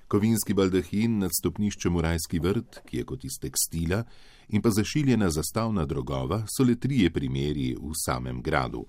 Kovinski 0.08 0.54
baldahin 0.54 1.20
nad 1.20 1.32
stopniščem 1.40 1.94
v 1.96 2.02
rajski 2.02 2.40
vrt, 2.40 2.82
ki 2.90 2.98
je 2.98 3.06
kot 3.06 3.24
iz 3.24 3.38
tekstila, 3.42 4.04
in 4.50 4.62
pa 4.62 4.70
zašiljena 4.70 5.30
zastavna 5.30 5.86
drogova 5.86 6.48
so 6.50 6.66
le 6.66 6.76
trije 6.76 7.14
primeri 7.14 7.76
v 7.78 7.94
samem 7.94 8.42
gradu. 8.42 8.88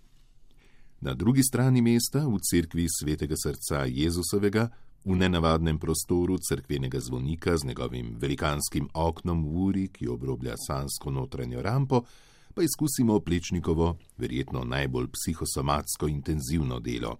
Na 1.00 1.14
drugi 1.14 1.42
strani 1.42 1.80
mesta, 1.82 2.26
v 2.28 2.36
cerkvi 2.44 2.84
svetega 2.84 3.34
srca 3.36 3.86
Jezusovega, 3.88 4.68
v 5.04 5.16
nenavadnem 5.16 5.78
prostoru 5.80 6.36
cerkvenega 6.36 7.00
zvonika 7.00 7.56
z 7.56 7.64
njegovim 7.64 8.16
velikanskim 8.20 8.88
oknom 8.94 9.44
v 9.44 9.62
uri, 9.64 9.86
ki 9.88 10.08
obroblja 10.08 10.58
sansko 10.60 11.10
notranjo 11.10 11.62
rampo, 11.62 12.02
pa 12.54 12.62
izkusimo 12.62 13.16
plečnikovo, 13.20 13.96
verjetno 14.18 14.64
najbolj 14.64 15.08
psihosomatsko 15.08 16.08
intenzivno 16.08 16.80
delo. 16.80 17.16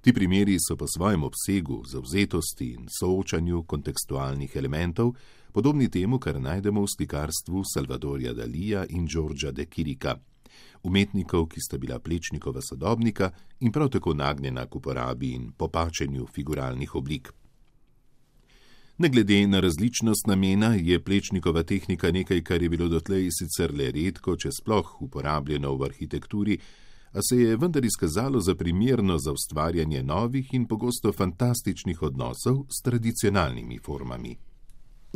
Ti 0.00 0.12
primeri 0.12 0.58
so 0.60 0.76
po 0.76 0.84
svojem 0.86 1.24
obsegu, 1.24 1.80
zauzetosti 1.88 2.74
in 2.76 2.92
soočanju 3.00 3.62
kontekstualnih 3.62 4.56
elementov 4.56 5.14
podobni 5.52 5.88
temu, 5.88 6.18
kar 6.18 6.40
najdemo 6.40 6.84
v 6.84 6.92
slikarstvu 6.96 7.64
Salvadorja 7.64 8.36
Dalija 8.36 8.84
in 8.88 9.08
Đorđa 9.08 9.50
de 9.50 9.64
Kirika 9.64 10.18
umetnikov, 10.82 11.48
ki 11.48 11.60
sta 11.60 11.78
bila 11.78 11.98
plečnikova 11.98 12.62
sodobnika 12.62 13.30
in 13.60 13.72
prav 13.72 13.88
tako 13.88 14.14
nagnjena 14.14 14.66
k 14.66 14.76
uporabi 14.76 15.32
in 15.32 15.52
popačenju 15.52 16.26
figuralnih 16.34 16.94
oblik. 16.94 17.32
Ne 18.98 19.08
glede 19.08 19.46
na 19.46 19.60
različnost 19.60 20.26
namena, 20.26 20.74
je 20.74 21.02
plečnikova 21.04 21.62
tehnika 21.62 22.10
nekaj, 22.10 22.42
kar 22.42 22.62
je 22.62 22.68
bilo 22.68 22.88
dotlej 22.88 23.28
sicer 23.30 23.74
le 23.74 23.90
redko, 23.92 24.36
če 24.36 24.54
sploh 24.60 25.02
uporabljeno 25.04 25.74
v 25.76 25.84
arhitekturi, 25.84 26.58
a 27.12 27.20
se 27.22 27.36
je 27.36 27.56
vendar 27.56 27.84
izkazalo 27.84 28.40
za 28.40 28.54
primerno 28.54 29.18
za 29.18 29.32
ustvarjanje 29.32 30.02
novih 30.02 30.54
in 30.54 30.66
pogosto 30.66 31.12
fantastičnih 31.12 32.02
odnosov 32.02 32.64
s 32.68 32.82
tradicionalnimi 32.82 33.78
formami. 33.78 34.36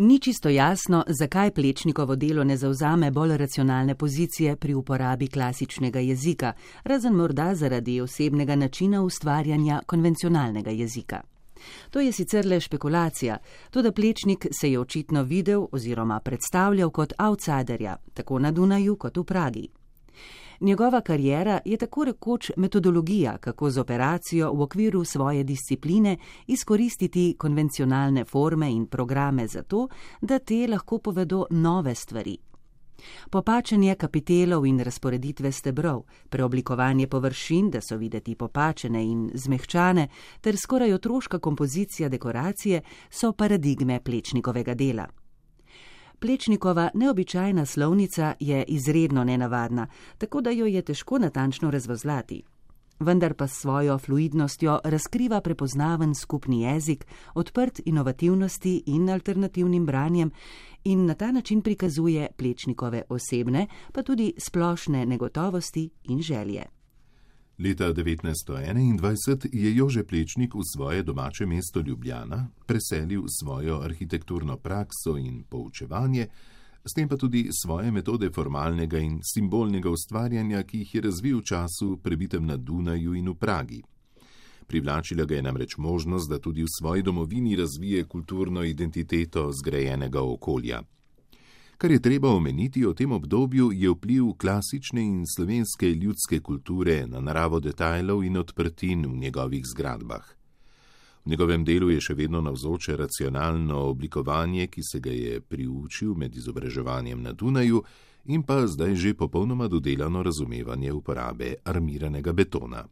Ni 0.02 0.18
čisto 0.18 0.48
jasno, 0.48 1.04
zakaj 1.08 1.50
plečnikovo 1.50 2.16
delo 2.16 2.44
ne 2.44 2.56
zauzame 2.56 3.10
bolj 3.10 3.36
racionalne 3.36 3.94
pozicije 3.94 4.56
pri 4.56 4.74
uporabi 4.74 5.28
klasičnega 5.28 6.00
jezika, 6.00 6.52
razen 6.84 7.12
morda 7.12 7.54
zaradi 7.54 8.00
osebnega 8.00 8.56
načina 8.56 9.02
ustvarjanja 9.02 9.82
konvencionalnega 9.86 10.70
jezika. 10.70 11.20
To 11.90 12.00
je 12.00 12.12
sicer 12.12 12.46
le 12.46 12.60
špekulacija, 12.60 13.36
tudi 13.70 13.92
plečnik 13.92 14.46
se 14.60 14.72
je 14.72 14.80
očitno 14.80 15.22
videl 15.22 15.66
oziroma 15.72 16.20
predstavljal 16.20 16.90
kot 16.90 17.12
outsiderja, 17.18 17.96
tako 18.14 18.38
na 18.38 18.52
Dunaju 18.52 18.96
kot 18.96 19.16
v 19.16 19.24
Pragi. 19.24 19.68
Njegova 20.60 21.00
karijera 21.00 21.60
je 21.64 21.76
tako 21.76 22.04
rekoč 22.04 22.50
metodologija, 22.56 23.38
kako 23.38 23.70
z 23.70 23.78
operacijo 23.78 24.52
v 24.52 24.62
okviru 24.62 25.04
svoje 25.04 25.44
discipline 25.44 26.16
izkoristiti 26.46 27.36
konvencionalne 27.38 28.24
forme 28.24 28.72
in 28.72 28.86
programe 28.86 29.46
za 29.46 29.62
to, 29.62 29.88
da 30.20 30.38
te 30.38 30.66
lahko 30.66 30.98
povedo 30.98 31.46
nove 31.50 31.94
stvari. 31.94 32.36
Popačenje 33.30 33.94
kapitelov 33.94 34.66
in 34.66 34.80
razporeditve 34.80 35.52
stebrov, 35.52 36.02
preoblikovanje 36.28 37.06
površin, 37.06 37.70
da 37.70 37.80
so 37.80 37.96
videti 37.96 38.34
popačene 38.34 39.04
in 39.04 39.30
zmehčane, 39.34 40.08
ter 40.40 40.56
skoraj 40.56 40.92
otroška 40.92 41.38
kompozicija 41.38 42.08
dekoracije 42.08 42.82
so 43.10 43.32
paradigme 43.32 44.00
plečnikovega 44.04 44.74
dela. 44.74 45.06
Plečnikova 46.20 46.90
neobičajna 46.94 47.66
slovnica 47.66 48.34
je 48.40 48.64
izredno 48.68 49.24
nenavadna, 49.24 49.86
tako 50.18 50.40
da 50.40 50.50
jo 50.50 50.66
je 50.66 50.82
težko 50.82 51.18
natančno 51.18 51.70
razvozlati. 51.70 52.42
Vendar 53.00 53.34
pa 53.34 53.46
s 53.46 53.60
svojo 53.60 53.98
fluidnostjo 53.98 54.80
razkriva 54.84 55.40
prepoznaven 55.40 56.14
skupni 56.14 56.62
jezik, 56.62 57.06
odprt 57.34 57.80
inovativnosti 57.84 58.82
in 58.86 59.10
alternativnim 59.10 59.86
branjem 59.86 60.30
in 60.84 61.06
na 61.06 61.14
ta 61.14 61.32
način 61.32 61.62
prikazuje 61.62 62.28
plečnikove 62.36 63.02
osebne, 63.08 63.66
pa 63.92 64.02
tudi 64.02 64.34
splošne 64.38 65.06
negotovosti 65.06 65.90
in 66.04 66.22
želje. 66.22 66.79
Leta 67.60 67.92
1921 67.92 69.48
je 69.52 69.76
Jože 69.76 70.04
Plečnik 70.04 70.54
v 70.54 70.64
svoje 70.64 71.02
domače 71.02 71.46
mesto 71.46 71.80
Ljubljana 71.80 72.48
preselil 72.66 73.22
svojo 73.28 73.80
arhitekturno 73.84 74.56
prakso 74.56 75.16
in 75.16 75.44
poučevanje, 75.44 76.26
s 76.84 76.94
tem 76.96 77.08
pa 77.08 77.16
tudi 77.16 77.48
svoje 77.52 77.90
metode 77.90 78.30
formalnega 78.30 78.98
in 78.98 79.20
simbolnega 79.34 79.90
ustvarjanja, 79.90 80.62
ki 80.62 80.78
jih 80.78 80.94
je 80.94 81.00
razvil 81.00 81.38
v 81.38 81.44
času 81.44 81.98
prebitem 82.02 82.46
na 82.46 82.56
Dunaju 82.56 83.14
in 83.14 83.28
v 83.28 83.34
Pragi. 83.34 83.82
Privlačila 84.66 85.24
ga 85.24 85.34
je 85.34 85.42
namreč 85.42 85.76
možnost, 85.76 86.30
da 86.30 86.38
tudi 86.38 86.62
v 86.62 86.72
svoji 86.80 87.02
domovini 87.02 87.56
razvije 87.56 88.04
kulturno 88.04 88.64
identiteto 88.64 89.50
zgrajenega 89.52 90.22
okolja. 90.22 90.80
Kar 91.80 91.90
je 91.90 92.02
treba 92.02 92.28
omeniti 92.28 92.86
o 92.86 92.92
tem 92.92 93.12
obdobju, 93.12 93.70
je 93.72 93.90
vpliv 93.90 94.24
klasične 94.38 95.00
in 95.02 95.22
slovenske 95.26 95.88
ljudske 95.88 96.40
kulture 96.40 97.06
na 97.06 97.20
naravo 97.20 97.60
detajlov 97.60 98.24
in 98.24 98.36
odprtin 98.36 99.06
v 99.06 99.16
njegovih 99.16 99.62
zgradbah. 99.64 100.24
V 101.24 101.30
njegovem 101.30 101.64
delu 101.64 101.88
je 101.90 102.00
še 102.00 102.14
vedno 102.14 102.42
navzoče 102.44 102.96
racionalno 103.00 103.78
oblikovanje, 103.94 104.66
ki 104.66 104.82
se 104.92 105.00
ga 105.00 105.10
je 105.10 105.40
priučil 105.40 106.12
med 106.14 106.36
izobraževanjem 106.36 107.22
na 107.22 107.32
Dunaju, 107.32 107.82
in 108.24 108.42
pa 108.42 108.66
zdaj 108.66 108.94
že 108.94 109.14
popolnoma 109.14 109.68
dodelano 109.68 110.22
razumevanje 110.22 110.92
uporabe 110.92 111.54
armiranega 111.64 112.32
betona. 112.32 112.84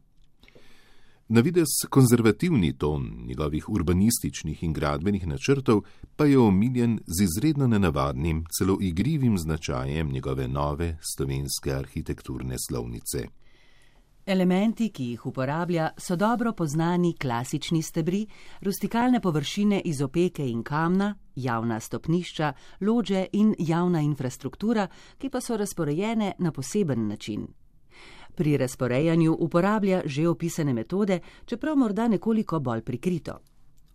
Na 1.31 1.41
vides 1.41 1.67
konzervativni 1.89 2.77
ton 2.77 3.03
njegovih 3.25 3.69
urbanističnih 3.69 4.63
in 4.63 4.73
gradbenih 4.73 5.27
načrtov 5.27 5.81
pa 6.15 6.25
je 6.25 6.39
omiljen 6.39 6.99
z 7.05 7.23
izredno 7.23 7.67
nenavadnim, 7.67 8.45
celo 8.57 8.77
igrivim 8.81 9.37
značajem 9.37 10.11
njegove 10.11 10.47
nove 10.47 10.97
slovenske 11.15 11.73
arhitekturne 11.73 12.55
slovnice. 12.67 13.27
Elementi, 14.25 14.89
ki 14.89 15.05
jih 15.05 15.25
uporablja, 15.25 15.89
so 15.97 16.15
dobro 16.15 16.53
poznani 16.53 17.13
klasični 17.13 17.81
stebri, 17.81 18.25
rustikalne 18.61 19.21
površine 19.21 19.81
iz 19.85 20.01
opeke 20.01 20.49
in 20.49 20.63
kamna, 20.63 21.15
javna 21.35 21.79
stopnišča, 21.79 22.53
lože 22.81 23.25
in 23.33 23.55
javna 23.59 24.01
infrastruktura, 24.01 24.87
ki 25.17 25.29
pa 25.29 25.41
so 25.41 25.57
razporejene 25.57 26.33
na 26.39 26.51
poseben 26.51 27.07
način. 27.07 27.47
Pri 28.35 28.57
razporejanju 28.57 29.33
uporablja 29.39 30.01
že 30.05 30.27
opisane 30.27 30.73
metode, 30.73 31.19
čeprav 31.45 31.75
morda 31.75 32.07
nekoliko 32.07 32.59
bolj 32.59 32.81
prikrito. 32.81 33.39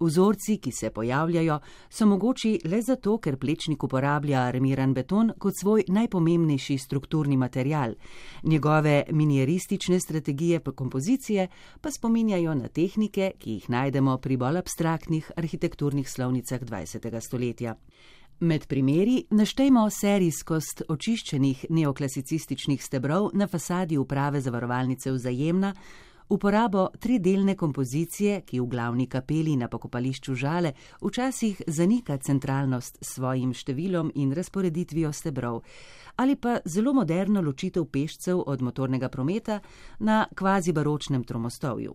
Vzorci, 0.01 0.59
ki 0.59 0.73
se 0.73 0.91
pojavljajo, 0.91 1.59
so 1.91 2.07
mogoči 2.07 2.59
le 2.65 2.81
zato, 2.83 3.19
ker 3.19 3.37
plečnik 3.39 3.85
uporablja 3.85 4.43
armiran 4.49 4.95
beton 4.95 5.33
kot 5.39 5.55
svoj 5.61 5.85
najpomembnejši 5.89 6.79
strukturni 6.79 7.37
material. 7.37 7.95
Njegove 8.43 9.05
minieristične 9.11 10.01
strategije 10.01 10.61
pa 10.61 10.73
kompozicije 10.73 11.49
pa 11.81 11.91
spominjajo 11.91 12.55
na 12.55 12.69
tehnike, 12.69 13.33
ki 13.39 13.51
jih 13.51 13.71
najdemo 13.71 14.19
pri 14.19 14.37
bolj 14.37 14.59
abstraktnih 14.59 15.31
arhitekturnih 15.37 16.11
slovnicah 16.11 16.61
20. 16.61 17.21
stoletja. 17.21 17.77
Med 18.41 18.67
primeri 18.67 19.21
naštejmo 19.31 19.85
serijskost 19.95 20.83
očiščenih 20.91 21.67
neoklasicističnih 21.71 22.83
stebrov 22.83 23.29
na 23.39 23.47
fasadi 23.47 23.95
uprave 23.99 24.41
zavarovalnice 24.41 25.13
Vzajemna, 25.15 25.71
uporabo 26.29 26.89
tridelne 26.99 27.55
kompozicije, 27.55 28.41
ki 28.43 28.59
v 28.61 28.67
glavni 28.67 29.07
kapeli 29.07 29.55
na 29.57 29.69
pokopališču 29.69 30.35
žale 30.35 30.73
včasih 31.03 31.63
zanika 31.67 32.17
centralnost 32.19 32.99
s 33.01 33.15
svojim 33.15 33.53
številom 33.55 34.11
in 34.15 34.33
razporeditvijo 34.35 35.13
stebrov, 35.13 35.63
ali 36.17 36.35
pa 36.35 36.59
zelo 36.67 36.93
moderno 36.93 37.41
ločitev 37.41 37.87
pešcev 37.87 38.43
od 38.47 38.63
motornega 38.63 39.09
prometa 39.09 39.61
na 40.01 40.27
kvazi 40.35 40.73
baročnem 40.73 41.23
tromostovju 41.25 41.95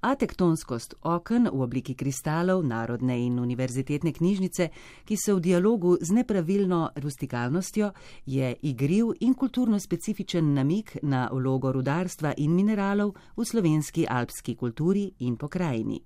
a 0.00 0.14
tektonskost 0.14 0.94
oken 1.02 1.48
v 1.52 1.62
obliki 1.62 1.94
kristalov 1.94 2.64
Narodne 2.66 3.18
in 3.18 3.38
univerzitetne 3.38 4.12
knjižnice, 4.12 4.68
ki 5.04 5.16
so 5.16 5.36
v 5.36 5.40
dialogu 5.40 5.96
z 6.00 6.12
nepravilno 6.12 6.90
rustikalnostjo, 6.96 7.92
je 8.26 8.54
igriv 8.62 9.12
in 9.20 9.34
kulturno 9.34 9.80
specifičen 9.80 10.54
namik 10.54 10.96
na 11.02 11.28
vlogo 11.32 11.72
rudarstva 11.72 12.34
in 12.36 12.54
mineralov 12.54 13.14
v 13.36 13.44
slovenski 13.44 14.06
alpski 14.08 14.54
kulturi 14.54 15.10
in 15.18 15.36
pokrajini. 15.36 16.00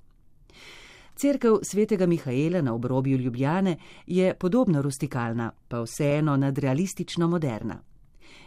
Cerkev 1.17 1.61
svetega 1.63 2.07
Mihaela 2.07 2.61
na 2.63 2.75
obrobju 2.75 3.19
Ljubljane 3.19 3.77
je 4.07 4.35
podobno 4.35 4.83
rustikalna, 4.83 5.53
pa 5.69 5.83
vseeno 5.83 6.37
nadrealistično 6.37 7.29
moderna. 7.29 7.92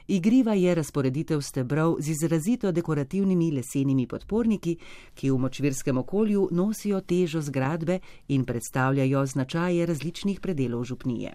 Igriva 0.08 0.54
je 0.54 0.76
razporeditev 0.76 1.42
stebrov 1.42 1.96
z 2.00 2.10
izrazito 2.10 2.72
dekorativnimi 2.72 3.52
lesenimi 3.52 4.08
podporniki, 4.08 4.78
ki 5.14 5.32
v 5.32 5.38
močvirskem 5.38 5.98
okolju 5.98 6.50
nosijo 6.52 7.02
težo 7.02 7.42
zgradbe 7.42 8.00
in 8.28 8.46
predstavljajo 8.46 9.26
značaje 9.26 9.86
različnih 9.86 10.40
predelov 10.40 10.84
župnije. 10.84 11.34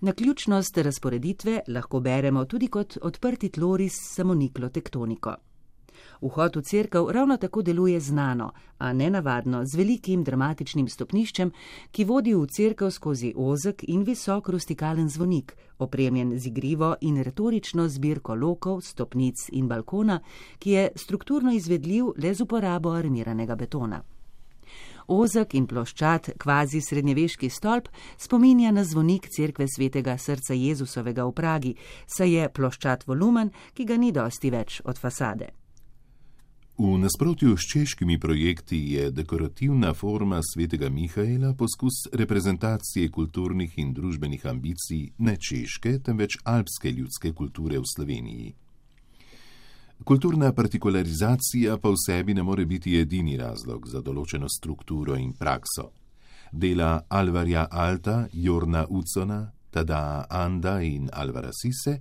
Naključnost 0.00 0.78
razporeditve 0.78 1.60
lahko 1.68 2.00
beremo 2.00 2.44
tudi 2.44 2.66
kot 2.66 2.98
odprti 3.02 3.48
tloris 3.48 3.94
samoniklo 4.14 4.68
tektoniko. 4.68 5.36
Vhod 6.20 6.56
v 6.56 6.62
cerkev 6.62 7.10
ravno 7.10 7.36
tako 7.36 7.62
deluje 7.62 8.00
znano, 8.00 8.52
a 8.78 8.92
ne 8.92 9.10
navadno, 9.10 9.64
z 9.66 9.74
velikim 9.74 10.24
dramatičnim 10.24 10.88
stopniščem, 10.88 11.52
ki 11.90 12.04
vodi 12.04 12.34
v 12.34 12.46
cerkev 12.46 12.90
skozi 12.90 13.32
ozek 13.36 13.84
in 13.88 14.04
visok 14.04 14.48
rustikalen 14.48 15.08
zvonik, 15.08 15.56
opremljen 15.78 16.38
z 16.38 16.46
igrivo 16.46 16.94
in 17.00 17.22
retorično 17.22 17.88
zbirko 17.88 18.34
lokov, 18.34 18.80
stopnic 18.80 19.48
in 19.52 19.68
balkona, 19.68 20.20
ki 20.58 20.70
je 20.70 20.88
strukturno 20.96 21.52
izvedljiv 21.52 22.14
le 22.16 22.34
z 22.34 22.40
uporabo 22.40 22.90
armiranega 22.90 23.56
betona. 23.56 24.02
Ozek 25.08 25.54
in 25.58 25.66
ploščat, 25.66 26.30
kvazi 26.38 26.80
srednjeveški 26.80 27.50
stolp, 27.50 27.88
spominja 28.18 28.70
na 28.72 28.84
zvonik 28.84 29.28
cerkve 29.28 29.66
svetega 29.68 30.16
srca 30.18 30.54
Jezusovega 30.54 31.26
v 31.26 31.32
Pragi, 31.32 31.74
saj 32.06 32.30
je 32.30 32.48
ploščat 32.48 33.06
volumen, 33.06 33.50
ki 33.74 33.84
ga 33.84 33.98
ni 33.98 34.12
dosti 34.12 34.50
več 34.50 34.80
od 34.84 34.98
fasade. 34.98 35.61
V 36.78 36.98
nasprotju 36.98 37.56
s 37.56 37.60
češkimi 37.72 38.18
projekti 38.18 38.92
je 38.92 39.10
dekorativna 39.10 39.94
forma 39.94 40.40
svetega 40.42 40.88
Mihaela 40.88 41.54
poskus 41.54 41.92
reprezentacije 42.12 43.10
kulturnih 43.10 43.78
in 43.78 43.92
družbenih 43.92 44.46
ambicij 44.46 45.10
ne 45.18 45.36
češke, 45.36 45.98
temveč 45.98 46.38
alpske 46.44 46.90
ljudske 46.90 47.32
kulture 47.32 47.78
v 47.78 47.84
Sloveniji. 47.96 48.54
Kulturna 50.04 50.52
partikularizacija 50.52 51.76
pa 51.76 51.90
v 51.90 52.00
sebi 52.06 52.34
ne 52.34 52.42
more 52.42 52.64
biti 52.66 52.96
edini 52.98 53.36
razlog 53.36 53.86
za 53.86 54.00
določeno 54.00 54.48
strukturo 54.48 55.14
in 55.14 55.32
prakso. 55.32 55.90
Dela 56.52 57.04
Alvarja 57.08 57.68
Alta, 57.70 58.26
Jorna 58.32 58.86
Ucona, 58.88 59.44
Tada 59.70 60.26
Anda 60.30 60.80
in 60.80 61.08
Alvara 61.12 61.52
Sise 61.52 62.00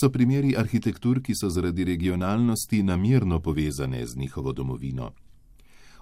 so 0.00 0.10
primeri 0.10 0.56
arhitektur, 0.56 1.22
ki 1.22 1.34
so 1.34 1.48
zaradi 1.50 1.84
regionalnosti 1.84 2.82
namerno 2.82 3.40
povezane 3.40 4.06
z 4.06 4.16
njihovo 4.16 4.52
domovino. 4.52 5.12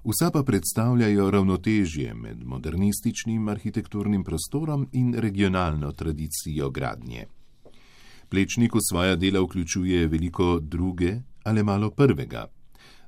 Vsa 0.05 0.31
pa 0.31 0.43
predstavljajo 0.43 1.31
ravnotežje 1.31 2.15
med 2.15 2.45
modernističnim 2.45 3.49
arhitekturnim 3.49 4.25
prostorom 4.25 4.89
in 4.93 5.15
regionalno 5.15 5.93
tradicijo 5.93 6.71
gradnje. 6.71 7.27
Plečnik 8.29 8.75
v 8.75 8.79
svoja 8.91 9.17
dela 9.17 9.41
vključuje 9.41 10.09
veliko 10.09 10.59
druge 10.61 11.21
ali 11.45 11.63
malo 11.63 11.91
prvega, 11.91 12.47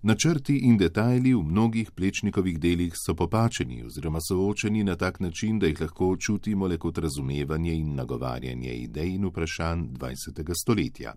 Načrti 0.07 0.59
in 0.59 0.77
detajli 0.79 1.33
v 1.35 1.43
mnogih 1.43 1.89
plečnikovih 1.91 2.61
delih 2.63 2.93
so 2.95 3.15
popačeni 3.19 3.81
oziroma 3.83 4.21
soočeni 4.23 4.85
na 4.85 4.95
tak 4.97 5.19
način, 5.21 5.59
da 5.59 5.67
jih 5.67 5.81
lahko 5.81 6.17
čutimo 6.17 6.67
le 6.67 6.79
kot 6.79 6.99
razumevanje 6.99 7.75
in 7.75 7.95
nagovarjanje 7.95 8.75
idej 8.75 9.09
in 9.15 9.27
vprašanj 9.27 9.83
20. 9.99 10.53
stoletja. 10.63 11.15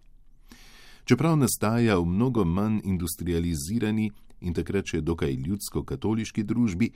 Čeprav 1.06 1.38
nastaja 1.38 1.99
v 1.99 2.06
mnogo 2.06 2.45
manj 2.45 2.82
industrializirani 2.84 4.10
in 4.41 4.58
takrat 4.58 4.89
še 4.89 5.04
dokaj 5.06 5.38
ljudsko-katoliški 5.38 6.43
družbi, 6.43 6.89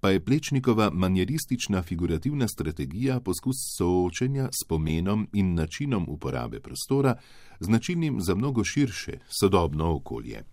pa 0.00 0.10
je 0.10 0.20
plečnikova 0.20 0.90
manjeristična 0.92 1.82
figurativna 1.82 2.48
strategija 2.48 3.20
poskus 3.20 3.64
soočenja 3.78 4.52
s 4.52 4.68
pomenom 4.68 5.28
in 5.32 5.54
načinom 5.54 6.04
uporabe 6.08 6.60
prostora, 6.60 7.16
značilnim 7.60 8.20
za 8.20 8.34
mnogo 8.34 8.64
širše 8.64 9.22
sodobno 9.40 9.94
okolje. 9.96 10.44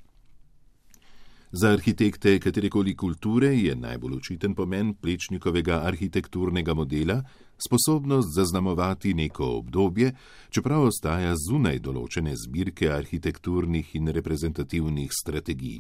Za 1.60 1.70
arhitekte 1.70 2.40
katerekoli 2.40 2.96
kulture 2.96 3.48
je 3.48 3.76
najbolj 3.76 4.14
očiten 4.16 4.56
pomen 4.56 4.94
plečnikovega 4.94 5.80
arhitekturnega 5.84 6.74
modela 6.74 7.24
sposobnost 7.58 8.36
zaznamovati 8.36 9.14
neko 9.14 9.46
obdobje, 9.46 10.12
čeprav 10.50 10.86
ostaja 10.86 11.32
zunaj 11.48 11.80
določene 11.80 12.36
zbirke 12.38 12.92
arhitekturnih 12.94 13.96
in 13.98 14.12
reprezentativnih 14.14 15.10
strategij. 15.22 15.80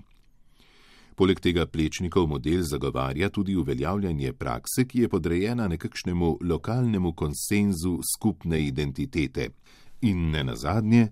Poleg 1.16 1.44
tega 1.46 1.68
plečnikov 1.70 2.26
model 2.34 2.66
zagovarja 2.66 3.30
tudi 3.30 3.54
uveljavljanje 3.56 4.34
prakse, 4.34 4.88
ki 4.90 5.06
je 5.06 5.14
podrejena 5.14 5.68
nekakšnemu 5.68 6.38
lokalnemu 6.42 7.14
konsenzu 7.14 8.00
skupne 8.16 8.64
identitete. 8.66 9.52
In 10.02 10.32
ne 10.32 10.44
nazadnje, 10.44 11.12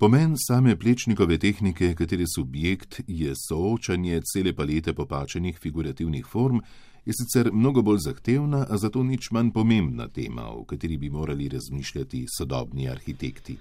Pomen 0.00 0.32
same 0.48 0.78
plečnikove 0.78 1.36
tehnike, 1.38 1.94
katere 1.94 2.24
subjekt 2.34 3.00
je 3.06 3.34
soočanje 3.36 4.20
cele 4.32 4.54
palete 4.56 4.94
popačenih 4.96 5.58
figurativnih 5.58 6.26
form, 6.26 6.60
je 7.04 7.12
sicer 7.12 7.50
mnogo 7.52 7.82
bolj 7.82 7.98
zahtevna, 8.06 8.64
a 8.70 8.76
zato 8.76 9.02
nič 9.02 9.28
manj 9.30 9.50
pomembna 9.52 10.06
tema, 10.08 10.46
o 10.48 10.64
kateri 10.64 10.96
bi 10.96 11.10
morali 11.10 11.48
razmišljati 11.48 12.24
sodobni 12.38 12.88
arhitekti. 12.88 13.56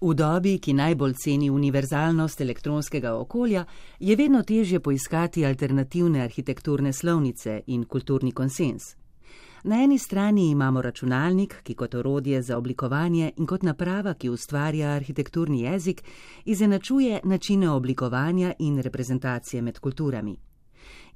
V 0.00 0.14
dobi, 0.14 0.56
ki 0.58 0.74
najbolj 0.74 1.14
ceni 1.14 1.50
univerzalnost 1.50 2.40
elektronskega 2.40 3.14
okolja, 3.14 3.64
je 4.00 4.16
vedno 4.16 4.42
težje 4.42 4.80
poiskati 4.80 5.46
alternativne 5.46 6.24
arhitekturne 6.26 6.92
slovnice 6.92 7.60
in 7.66 7.84
kulturni 7.84 8.32
konsens. 8.32 8.96
Na 9.64 9.82
eni 9.82 9.98
strani 9.98 10.50
imamo 10.50 10.82
računalnik, 10.82 11.60
ki 11.62 11.74
kot 11.74 11.94
orodje 11.94 12.42
za 12.42 12.56
oblikovanje 12.58 13.32
in 13.36 13.46
kot 13.46 13.62
naprava, 13.62 14.14
ki 14.14 14.28
ustvarja 14.28 14.88
arhitekturni 14.90 15.60
jezik, 15.60 16.02
izenačuje 16.44 17.20
načine 17.24 17.70
oblikovanja 17.70 18.52
in 18.58 18.80
reprezentacije 18.82 19.62
med 19.62 19.78
kulturami. 19.78 20.36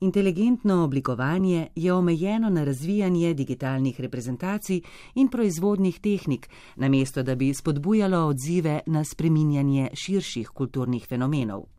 Inteligentno 0.01 0.85
oblikovanje 0.85 1.69
je 1.75 1.93
omejeno 1.93 2.51
na 2.51 2.65
razvijanje 2.65 3.35
digitalnih 3.35 4.01
reprezentacij 4.01 4.81
in 5.15 5.29
proizvodnih 5.29 6.01
tehnik, 6.01 6.49
namesto 6.77 7.23
da 7.23 7.35
bi 7.35 7.55
spodbujalo 7.55 8.27
odzive 8.27 8.81
na 8.87 9.05
spreminjanje 9.05 9.91
širših 9.95 10.49
kulturnih 10.49 11.07
fenomenov. 11.07 11.76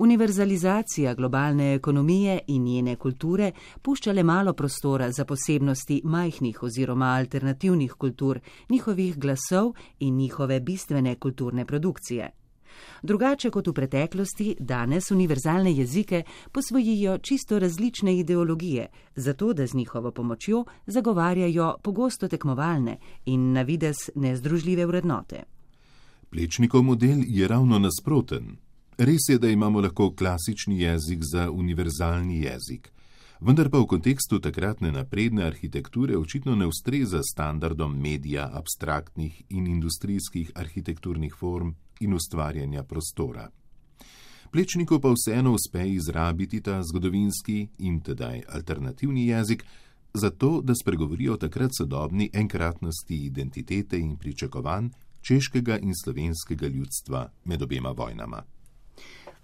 Univerzalizacija 0.00 1.14
globalne 1.14 1.74
ekonomije 1.74 2.38
in 2.46 2.64
njene 2.64 2.96
kulture 2.96 3.52
pušča 3.82 4.12
le 4.12 4.22
malo 4.22 4.52
prostora 4.52 5.12
za 5.12 5.24
posebnosti 5.24 6.00
majhnih 6.04 6.62
oziroma 6.62 7.06
alternativnih 7.06 7.92
kultur, 7.92 8.40
njihovih 8.68 9.18
glasov 9.18 9.72
in 9.98 10.16
njihove 10.16 10.60
bistvene 10.60 11.14
kulturne 11.14 11.64
produkcije. 11.64 12.30
Drugače 13.02 13.50
kot 13.50 13.66
v 13.66 13.72
preteklosti, 13.72 14.56
danes 14.60 15.10
univerzalne 15.10 15.72
jezike 15.72 16.22
posvojijo 16.52 17.18
čisto 17.18 17.58
različne 17.58 18.18
ideologije, 18.18 18.86
zato 19.16 19.52
da 19.52 19.66
z 19.66 19.74
njihovo 19.74 20.10
pomočjo 20.10 20.64
zagovarjajo 20.86 21.74
pogosto 21.82 22.28
tekmovalne 22.28 22.96
in 23.24 23.52
na 23.52 23.62
vides 23.62 24.10
nezdružljive 24.14 24.86
vrednote. 24.86 25.42
Plečnikov 26.30 26.82
model 26.82 27.18
je 27.26 27.48
ravno 27.48 27.78
nasproten. 27.78 28.69
Res 29.00 29.28
je, 29.28 29.38
da 29.38 29.48
imamo 29.48 29.80
lahko 29.80 30.10
klasični 30.14 30.80
jezik 30.80 31.20
za 31.32 31.50
univerzalni 31.50 32.42
jezik, 32.42 32.90
vendar 33.40 33.70
pa 33.72 33.80
v 33.80 33.86
kontekstu 33.88 34.40
takratne 34.44 34.90
napredne 34.92 35.46
arhitekture 35.46 36.18
očitno 36.18 36.52
ne 36.54 36.66
ustreza 36.68 37.22
standardom 37.22 37.96
medija, 37.96 38.50
abstraktnih 38.52 39.42
in 39.48 39.66
industrijskih 39.66 40.52
arhitekturnih 40.54 41.32
form 41.32 41.72
in 42.00 42.14
ustvarjanja 42.14 42.82
prostora. 42.82 43.48
Plečniku 44.52 45.00
pa 45.00 45.14
vseeno 45.16 45.56
uspe 45.56 45.88
izrabiti 45.88 46.60
ta 46.60 46.82
zgodovinski 46.82 47.68
in 47.78 48.00
tedaj 48.00 48.42
alternativni 48.48 49.26
jezik, 49.26 49.64
zato 50.14 50.60
da 50.60 50.74
spregovori 50.74 51.28
o 51.28 51.36
takrat 51.36 51.70
sodobni 51.78 52.30
enkratnosti 52.32 53.24
identitete 53.24 53.98
in 53.98 54.16
pričakovanj 54.16 54.90
češkega 55.20 55.78
in 55.78 55.96
slovenskega 56.04 56.66
ljudstva 56.66 57.30
med 57.44 57.62
obema 57.62 57.96
vojnama. 57.96 58.44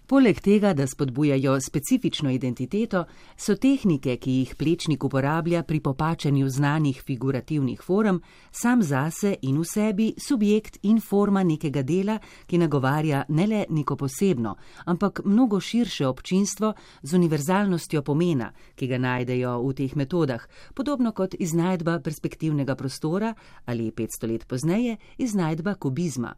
Poleg 0.07 0.39
tega, 0.39 0.69
da 0.73 0.85
spodbujajo 0.87 1.57
specifično 1.59 2.29
identiteto, 2.31 3.01
so 3.35 3.57
tehnike, 3.59 4.13
ki 4.15 4.35
jih 4.37 4.53
plečnik 4.55 5.03
uporablja 5.03 5.63
pri 5.67 5.81
popačanju 5.83 6.47
znanih 6.49 7.01
figurativnih 7.05 7.81
form, 7.81 8.21
sam 8.51 8.83
zase 8.83 9.33
in 9.41 9.57
v 9.59 9.65
sebi 9.67 10.13
subjekt 10.17 10.79
in 10.83 11.01
forma 11.01 11.43
nekega 11.43 11.83
dela, 11.83 12.17
ki 12.47 12.57
nagovarja 12.57 13.25
ne 13.27 13.47
le 13.47 13.65
neko 13.69 13.99
posebno, 13.99 14.55
ampak 14.85 15.21
mnogo 15.25 15.59
širše 15.59 16.07
občinstvo 16.07 16.73
z 17.01 17.13
univerzalnostjo 17.13 18.01
pomena, 18.01 18.53
ki 18.75 18.87
ga 18.87 18.97
najdejo 18.97 19.59
v 19.67 19.75
teh 19.75 19.95
metodah, 19.95 20.47
podobno 20.73 21.11
kot 21.11 21.35
iznajdba 21.35 21.99
perspektivnega 21.99 22.75
prostora 22.75 23.35
ali 23.65 23.91
500 23.91 24.31
let 24.31 24.47
pozneje 24.47 24.97
iznajdba 25.17 25.75
kubizma. 25.75 26.37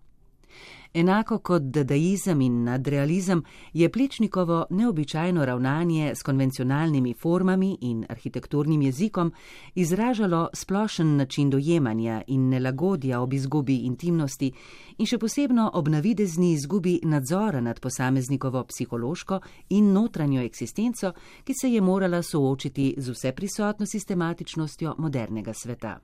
Enako 0.93 1.38
kot 1.39 1.62
dadaizem 1.62 2.41
in 2.41 2.63
nadrealizem 2.63 3.43
je 3.73 3.89
plečnikovo 3.89 4.65
neobičajno 4.69 5.45
ravnanje 5.45 6.12
s 6.15 6.23
konvencionalnimi 6.23 7.13
formami 7.13 7.78
in 7.82 8.06
arhitekturnim 8.10 8.82
jezikom 8.82 9.34
izražalo 9.75 10.49
splošen 10.54 11.15
način 11.15 11.49
dojemanja 11.49 12.21
in 12.28 12.49
nelagodja 12.49 13.21
ob 13.21 13.34
izgubi 13.34 13.78
intimnosti 13.78 14.52
in 14.97 15.06
še 15.06 15.17
posebno 15.17 15.69
ob 15.73 15.88
navidezni 15.88 16.52
izgubi 16.54 16.99
nadzora 17.04 17.62
nad 17.62 17.80
posameznikovo 17.80 18.63
psihološko 18.63 19.39
in 19.69 19.93
notranjo 19.93 20.41
eksistenco, 20.41 21.13
ki 21.43 21.54
se 21.62 21.69
je 21.69 21.82
morala 21.82 22.23
soočiti 22.23 22.95
z 22.97 23.12
vse 23.12 23.32
prisotno 23.32 23.86
sistematičnostjo 23.86 24.95
modernega 24.97 25.54
sveta. 25.54 25.99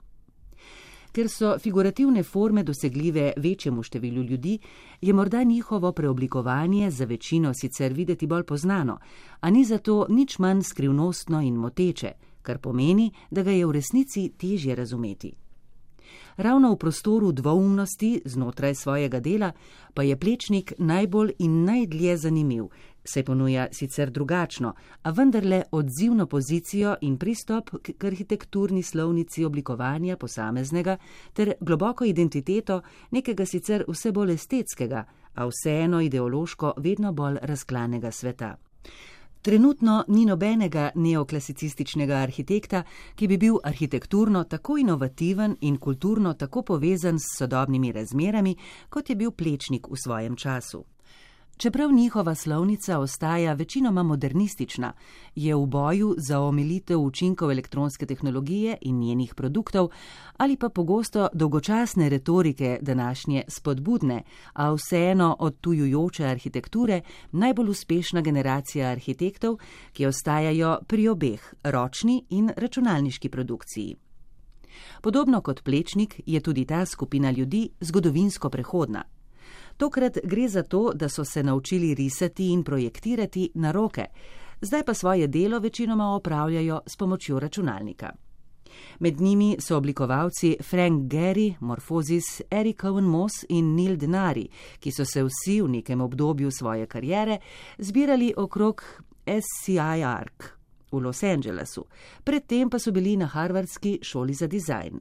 Ker 1.15 1.29
so 1.29 1.59
figurativne 1.59 2.23
forme 2.23 2.63
dosegljive 2.63 3.33
večjemu 3.37 3.83
številu 3.83 4.23
ljudi, 4.23 4.57
je 5.01 5.13
morda 5.13 5.43
njihovo 5.43 5.91
preoblikovanje 5.91 6.89
za 6.91 7.05
večino 7.05 7.53
sicer 7.53 7.93
videti 7.93 8.27
bolj 8.27 8.43
poznano, 8.43 8.97
a 9.39 9.49
ni 9.49 9.63
zato 9.65 10.05
nič 10.09 10.39
manj 10.39 10.61
skrivnostno 10.61 11.39
in 11.41 11.55
moteče, 11.55 12.11
kar 12.41 12.59
pomeni, 12.59 13.11
da 13.31 13.43
ga 13.43 13.51
je 13.51 13.65
v 13.65 13.71
resnici 13.71 14.29
težje 14.37 14.75
razumeti. 14.75 15.31
Ravno 16.37 16.73
v 16.73 16.77
prostoru 16.77 17.31
dvoumnosti 17.31 18.21
znotraj 18.25 18.75
svojega 18.75 19.19
dela 19.19 19.51
pa 19.93 20.03
je 20.03 20.19
plečnik 20.19 20.73
najbolj 20.77 21.31
in 21.39 21.63
najdlje 21.63 22.17
zanimiv, 22.17 22.67
se 23.05 23.23
ponuja 23.23 23.67
sicer 23.71 24.11
drugačno, 24.11 24.73
a 25.01 25.11
vendarle 25.11 25.63
odzivno 25.71 26.25
pozicijo 26.27 26.95
in 27.01 27.17
pristop 27.17 27.69
k 27.97 28.03
arhitekturni 28.03 28.83
slovnici 28.83 29.45
oblikovanja 29.45 30.17
posameznega 30.17 30.97
ter 31.33 31.53
globoko 31.61 32.05
identiteto 32.05 32.81
nekega 33.11 33.45
sicer 33.45 33.85
vse 33.87 34.11
bolj 34.11 34.33
estetskega, 34.33 35.05
a 35.35 35.47
vseeno 35.47 36.01
ideološko 36.01 36.73
vedno 36.77 37.13
bolj 37.13 37.37
razklanega 37.41 38.11
sveta. 38.11 38.55
Trenutno 39.45 40.03
ni 40.07 40.25
nobenega 40.25 40.89
neoklasicističnega 40.95 42.15
arhitekta, 42.15 42.83
ki 43.15 43.27
bi 43.27 43.37
bil 43.37 43.59
arhitekturno 43.63 44.43
tako 44.43 44.77
inovativen 44.77 45.55
in 45.61 45.77
kulturno 45.77 46.33
tako 46.33 46.61
povezan 46.61 47.19
s 47.19 47.37
sodobnimi 47.37 47.91
razmerami, 47.91 48.55
kot 48.89 49.09
je 49.09 49.15
bil 49.15 49.31
plečnik 49.31 49.87
v 49.87 50.01
svojem 50.03 50.35
času. 50.35 50.83
Čeprav 51.57 51.91
njihova 51.91 52.35
slovnica 52.35 52.99
ostaja 52.99 53.53
večinoma 53.53 54.03
modernistična, 54.03 54.93
je 55.35 55.55
v 55.55 55.65
boju 55.65 56.15
za 56.17 56.39
omilitev 56.39 56.99
učinkov 56.99 57.51
elektronske 57.51 58.05
tehnologije 58.05 58.77
in 58.81 58.99
njenih 58.99 59.35
produktov 59.35 59.89
ali 60.37 60.57
pa 60.57 60.69
pogosto 60.69 61.27
dolgočasne 61.33 62.09
retorike 62.09 62.79
današnje 62.81 63.43
spodbudne, 63.47 64.23
a 64.53 64.73
vseeno 64.73 65.35
odtujujoče 65.39 66.25
arhitekture 66.25 67.01
najbolj 67.31 67.69
uspešna 67.69 68.21
generacija 68.21 68.89
arhitektov, 68.89 69.57
ki 69.93 70.05
ostajajo 70.05 70.77
pri 70.87 71.07
obeh 71.07 71.53
ročni 71.63 72.25
in 72.29 72.51
računalniški 72.57 73.29
produkciji. 73.29 73.95
Podobno 75.01 75.41
kot 75.41 75.63
plečnik 75.63 76.21
je 76.25 76.39
tudi 76.39 76.65
ta 76.65 76.85
skupina 76.85 77.31
ljudi 77.31 77.69
zgodovinsko 77.79 78.49
prehodna. 78.49 79.03
Tokrat 79.77 80.17
gre 80.23 80.47
za 80.47 80.63
to, 80.63 80.91
da 80.93 81.09
so 81.09 81.25
se 81.25 81.43
naučili 81.43 81.93
risati 81.93 82.51
in 82.51 82.63
projektirati 82.63 83.49
na 83.53 83.71
roke, 83.71 84.05
zdaj 84.61 84.83
pa 84.83 84.93
svoje 84.93 85.27
delo 85.27 85.59
večinoma 85.59 86.15
opravljajo 86.15 86.81
s 86.87 86.97
pomočjo 86.97 87.39
računalnika. 87.39 88.11
Med 88.99 89.21
njimi 89.21 89.55
so 89.59 89.77
oblikovalci 89.77 90.57
Frank 90.63 91.11
Gehry, 91.11 91.53
Morphosis, 91.59 92.41
Eric 92.51 92.83
Owen 92.83 93.03
Moss 93.05 93.45
in 93.49 93.75
Neil 93.75 93.97
Denari, 93.97 94.47
ki 94.79 94.91
so 94.91 95.05
se 95.05 95.23
vsi 95.23 95.61
v 95.61 95.69
nekem 95.69 96.01
obdobju 96.01 96.51
svoje 96.51 96.85
kariere 96.85 97.37
zbirali 97.77 98.33
okrog 98.37 98.83
SCI 99.25 100.03
Arc 100.03 100.43
v 100.91 100.99
Los 100.99 101.23
Angelesu, 101.23 101.85
predtem 102.23 102.69
pa 102.69 102.79
so 102.79 102.91
bili 102.91 103.17
na 103.17 103.25
Harvardski 103.25 103.99
šoli 104.01 104.33
za 104.33 104.47
dizajn. 104.47 104.99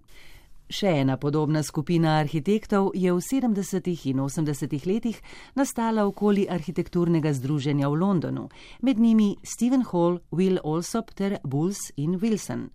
Še 0.74 0.90
ena 1.04 1.14
podobna 1.22 1.60
skupina 1.62 2.16
arhitektov 2.18 2.88
je 2.98 3.12
v 3.14 3.20
70. 3.22 3.86
in 4.10 4.18
80. 4.18 4.72
letih 4.90 5.20
nastala 5.54 6.02
okoli 6.02 6.48
arhitekturnega 6.50 7.30
združenja 7.30 7.86
v 7.86 7.94
Londonu, 8.00 8.48
med 8.82 8.98
njimi 8.98 9.36
Stephen 9.46 9.86
Hall, 9.92 10.18
Will 10.34 10.58
Alsop 10.64 11.14
ter 11.14 11.38
Bulls 11.44 11.92
in 11.94 12.18
Wilson. 12.18 12.72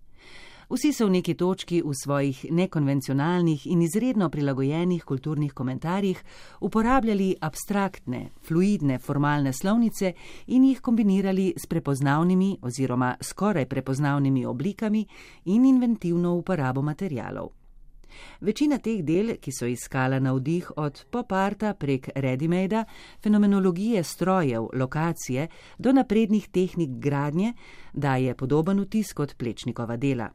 Vsi 0.72 0.94
so 0.96 1.10
v 1.10 1.18
neki 1.18 1.36
točki 1.36 1.82
v 1.84 1.92
svojih 1.92 2.46
nekonvencionalnih 2.48 3.68
in 3.68 3.84
izredno 3.84 4.30
prilagojenih 4.32 5.04
kulturnih 5.04 5.52
komentarjih 5.52 6.24
uporabljali 6.64 7.36
abstraktne, 7.36 8.30
fluidne 8.40 8.96
formalne 8.98 9.52
slovnice 9.52 10.14
in 10.46 10.64
jih 10.64 10.80
kombinirali 10.80 11.52
s 11.52 11.68
prepoznavnimi 11.68 12.56
oziroma 12.62 13.16
skoraj 13.20 13.68
prepoznavnimi 13.68 14.46
oblikami 14.46 15.04
in 15.44 15.68
inventivno 15.68 16.38
uporabo 16.40 16.80
materialov. 16.80 17.59
Večina 18.40 18.78
teh 18.78 19.02
del, 19.04 19.36
ki 19.40 19.52
so 19.52 19.66
iskala 19.66 20.18
navdih 20.18 20.72
od 20.76 21.04
poparta 21.10 21.74
prek 21.74 22.08
readymada, 22.14 22.84
fenomenologije 23.22 24.04
strojev, 24.04 24.68
lokacije 24.74 25.48
do 25.78 25.92
naprednih 25.92 26.48
tehnik 26.48 26.90
gradnje, 26.90 27.54
daje 27.92 28.34
podoben 28.34 28.80
vtis 28.80 29.12
kot 29.12 29.36
plečnikova 29.36 29.96
dela. 29.96 30.30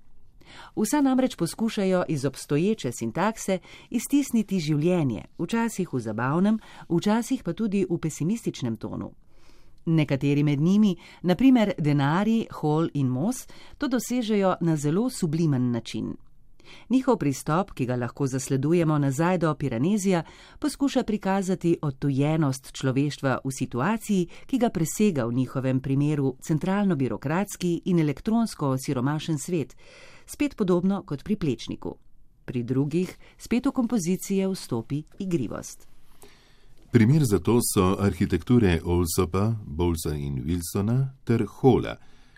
Vsa 0.75 1.01
namreč 1.01 1.35
poskušajo 1.35 2.03
iz 2.07 2.25
obstoječe 2.25 2.91
sintakse 2.91 3.59
iztisniti 3.89 4.59
življenje, 4.59 5.25
včasih 5.39 5.93
v 5.93 5.99
zabavnem, 5.99 6.59
včasih 6.89 7.43
pa 7.43 7.53
tudi 7.53 7.85
v 7.89 7.97
pesimističnem 7.97 8.77
tonu. 8.77 9.11
Nekateri 9.85 10.43
med 10.43 10.61
njimi, 10.61 10.95
naprimer 11.21 11.73
Denari, 11.77 12.47
Hall 12.61 12.89
in 12.93 13.07
Moss, 13.07 13.47
to 13.77 13.87
dosežejo 13.87 14.55
na 14.61 14.75
zelo 14.75 15.09
sublimen 15.09 15.71
način. 15.71 16.15
Njihov 16.89 17.17
pristop, 17.17 17.71
ki 17.71 17.85
ga 17.85 17.95
lahko 17.95 18.27
zasledujemo 18.27 18.97
nazaj 18.97 19.37
do 19.37 19.55
Piranezija, 19.55 20.23
poskuša 20.59 21.03
prikazati 21.03 21.77
odtujenost 21.81 22.71
človeštva 22.71 23.37
v 23.43 23.51
situaciji, 23.51 24.27
ki 24.45 24.57
ga 24.57 24.69
presega 24.69 25.25
v 25.25 25.33
njihovem 25.33 25.79
primeru 25.79 26.35
centralno-birokratski 26.41 27.81
in 27.85 27.99
elektronsko 27.99 28.69
osiromašen 28.69 29.37
svet, 29.37 29.75
spet 30.25 30.55
podobno 30.55 31.03
kot 31.03 31.23
pri 31.23 31.35
plečniku. 31.35 31.95
Pri 32.45 32.63
drugih 32.63 33.17
spet 33.37 33.65
v 33.65 33.71
kompozicije 33.71 34.47
vstopi 34.47 35.03
igrivost. 35.19 35.87
Primer 36.91 37.25
za 37.25 37.39
to 37.39 37.59
so 37.61 37.97
arhitekture 37.99 38.81
Olsopa, 38.83 39.55
Bolsa 39.65 40.13
in 40.15 40.43
Wilsona 40.45 41.07
ter 41.23 41.45
Hola, 41.45 41.97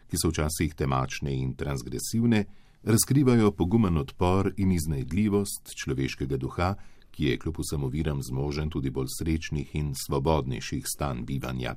ki 0.09 0.17
so 0.17 0.31
včasih 0.31 0.73
temačne 0.73 1.29
in 1.29 1.51
transgresivne, 1.53 2.45
razkrivajo 2.83 3.51
pogumen 3.51 3.97
odpor 3.97 4.53
in 4.57 4.71
iznajdljivost 4.71 5.73
človeškega 5.75 6.37
duha, 6.37 6.75
ki 7.11 7.25
je 7.25 7.37
kljub 7.37 7.57
vsem 7.59 7.83
oviram 7.83 8.21
zmožen 8.23 8.69
tudi 8.69 8.89
bolj 8.89 9.07
srečnih 9.19 9.75
in 9.75 9.93
svobodnejših 9.95 10.83
stan 10.87 11.25
bivanja. 11.25 11.75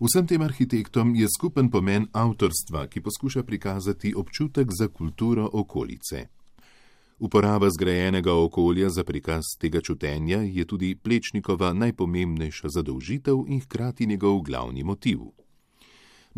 Vsem 0.00 0.26
tem 0.26 0.42
arhitektom 0.42 1.14
je 1.14 1.26
skupen 1.26 1.70
pomen 1.70 2.06
avtorstva, 2.12 2.86
ki 2.86 3.00
poskuša 3.00 3.42
prikazati 3.42 4.14
občutek 4.14 4.68
za 4.70 4.88
kulturo 4.88 5.48
okolice. 5.52 6.26
Uporaba 7.18 7.70
zgrajenega 7.70 8.34
okolja 8.34 8.90
za 8.90 9.04
prikaz 9.04 9.44
tega 9.58 9.80
čutenja 9.80 10.38
je 10.38 10.64
tudi 10.64 10.94
Plečnikova 10.94 11.72
najpomembnejša 11.72 12.68
zadolžitev 12.68 13.44
in 13.48 13.60
hkrati 13.60 14.06
njegov 14.06 14.42
glavni 14.42 14.84
motiv. 14.84 15.18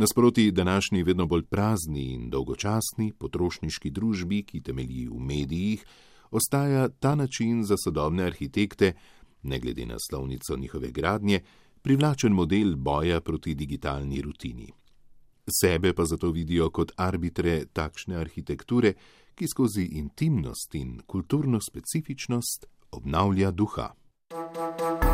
Nasproti 0.01 0.51
današnji 0.51 1.03
vedno 1.03 1.27
bolj 1.27 1.43
prazni 1.43 2.05
in 2.13 2.31
dolgočasni 2.31 3.13
potrošniški 3.19 3.91
družbi, 3.91 4.43
ki 4.43 4.63
temelji 4.65 5.09
v 5.09 5.19
medijih, 5.21 5.85
ostaja 6.31 6.89
ta 6.89 7.15
način 7.15 7.65
za 7.65 7.77
sodobne 7.85 8.25
arhitekte, 8.25 8.93
ne 9.43 9.59
glede 9.59 9.87
na 9.87 9.99
slovnico 10.11 10.57
njihove 10.57 10.91
gradnje, 10.91 11.41
privlačen 11.83 12.33
model 12.33 12.77
boja 12.77 13.21
proti 13.21 13.55
digitalni 13.55 14.23
rutini. 14.23 14.73
Sebe 15.61 15.93
pa 15.93 16.05
zato 16.05 16.31
vidijo 16.31 16.71
kot 16.71 16.93
arbitre 16.97 17.65
takšne 17.73 18.17
arhitekture, 18.17 18.95
ki 19.35 19.49
skozi 19.49 19.85
intimnost 19.85 20.75
in 20.75 21.01
kulturno 21.07 21.61
specifičnost 21.61 22.67
obnavlja 22.91 23.51
duha. 23.51 23.93
Thank 24.31 25.05
you. 25.05 25.10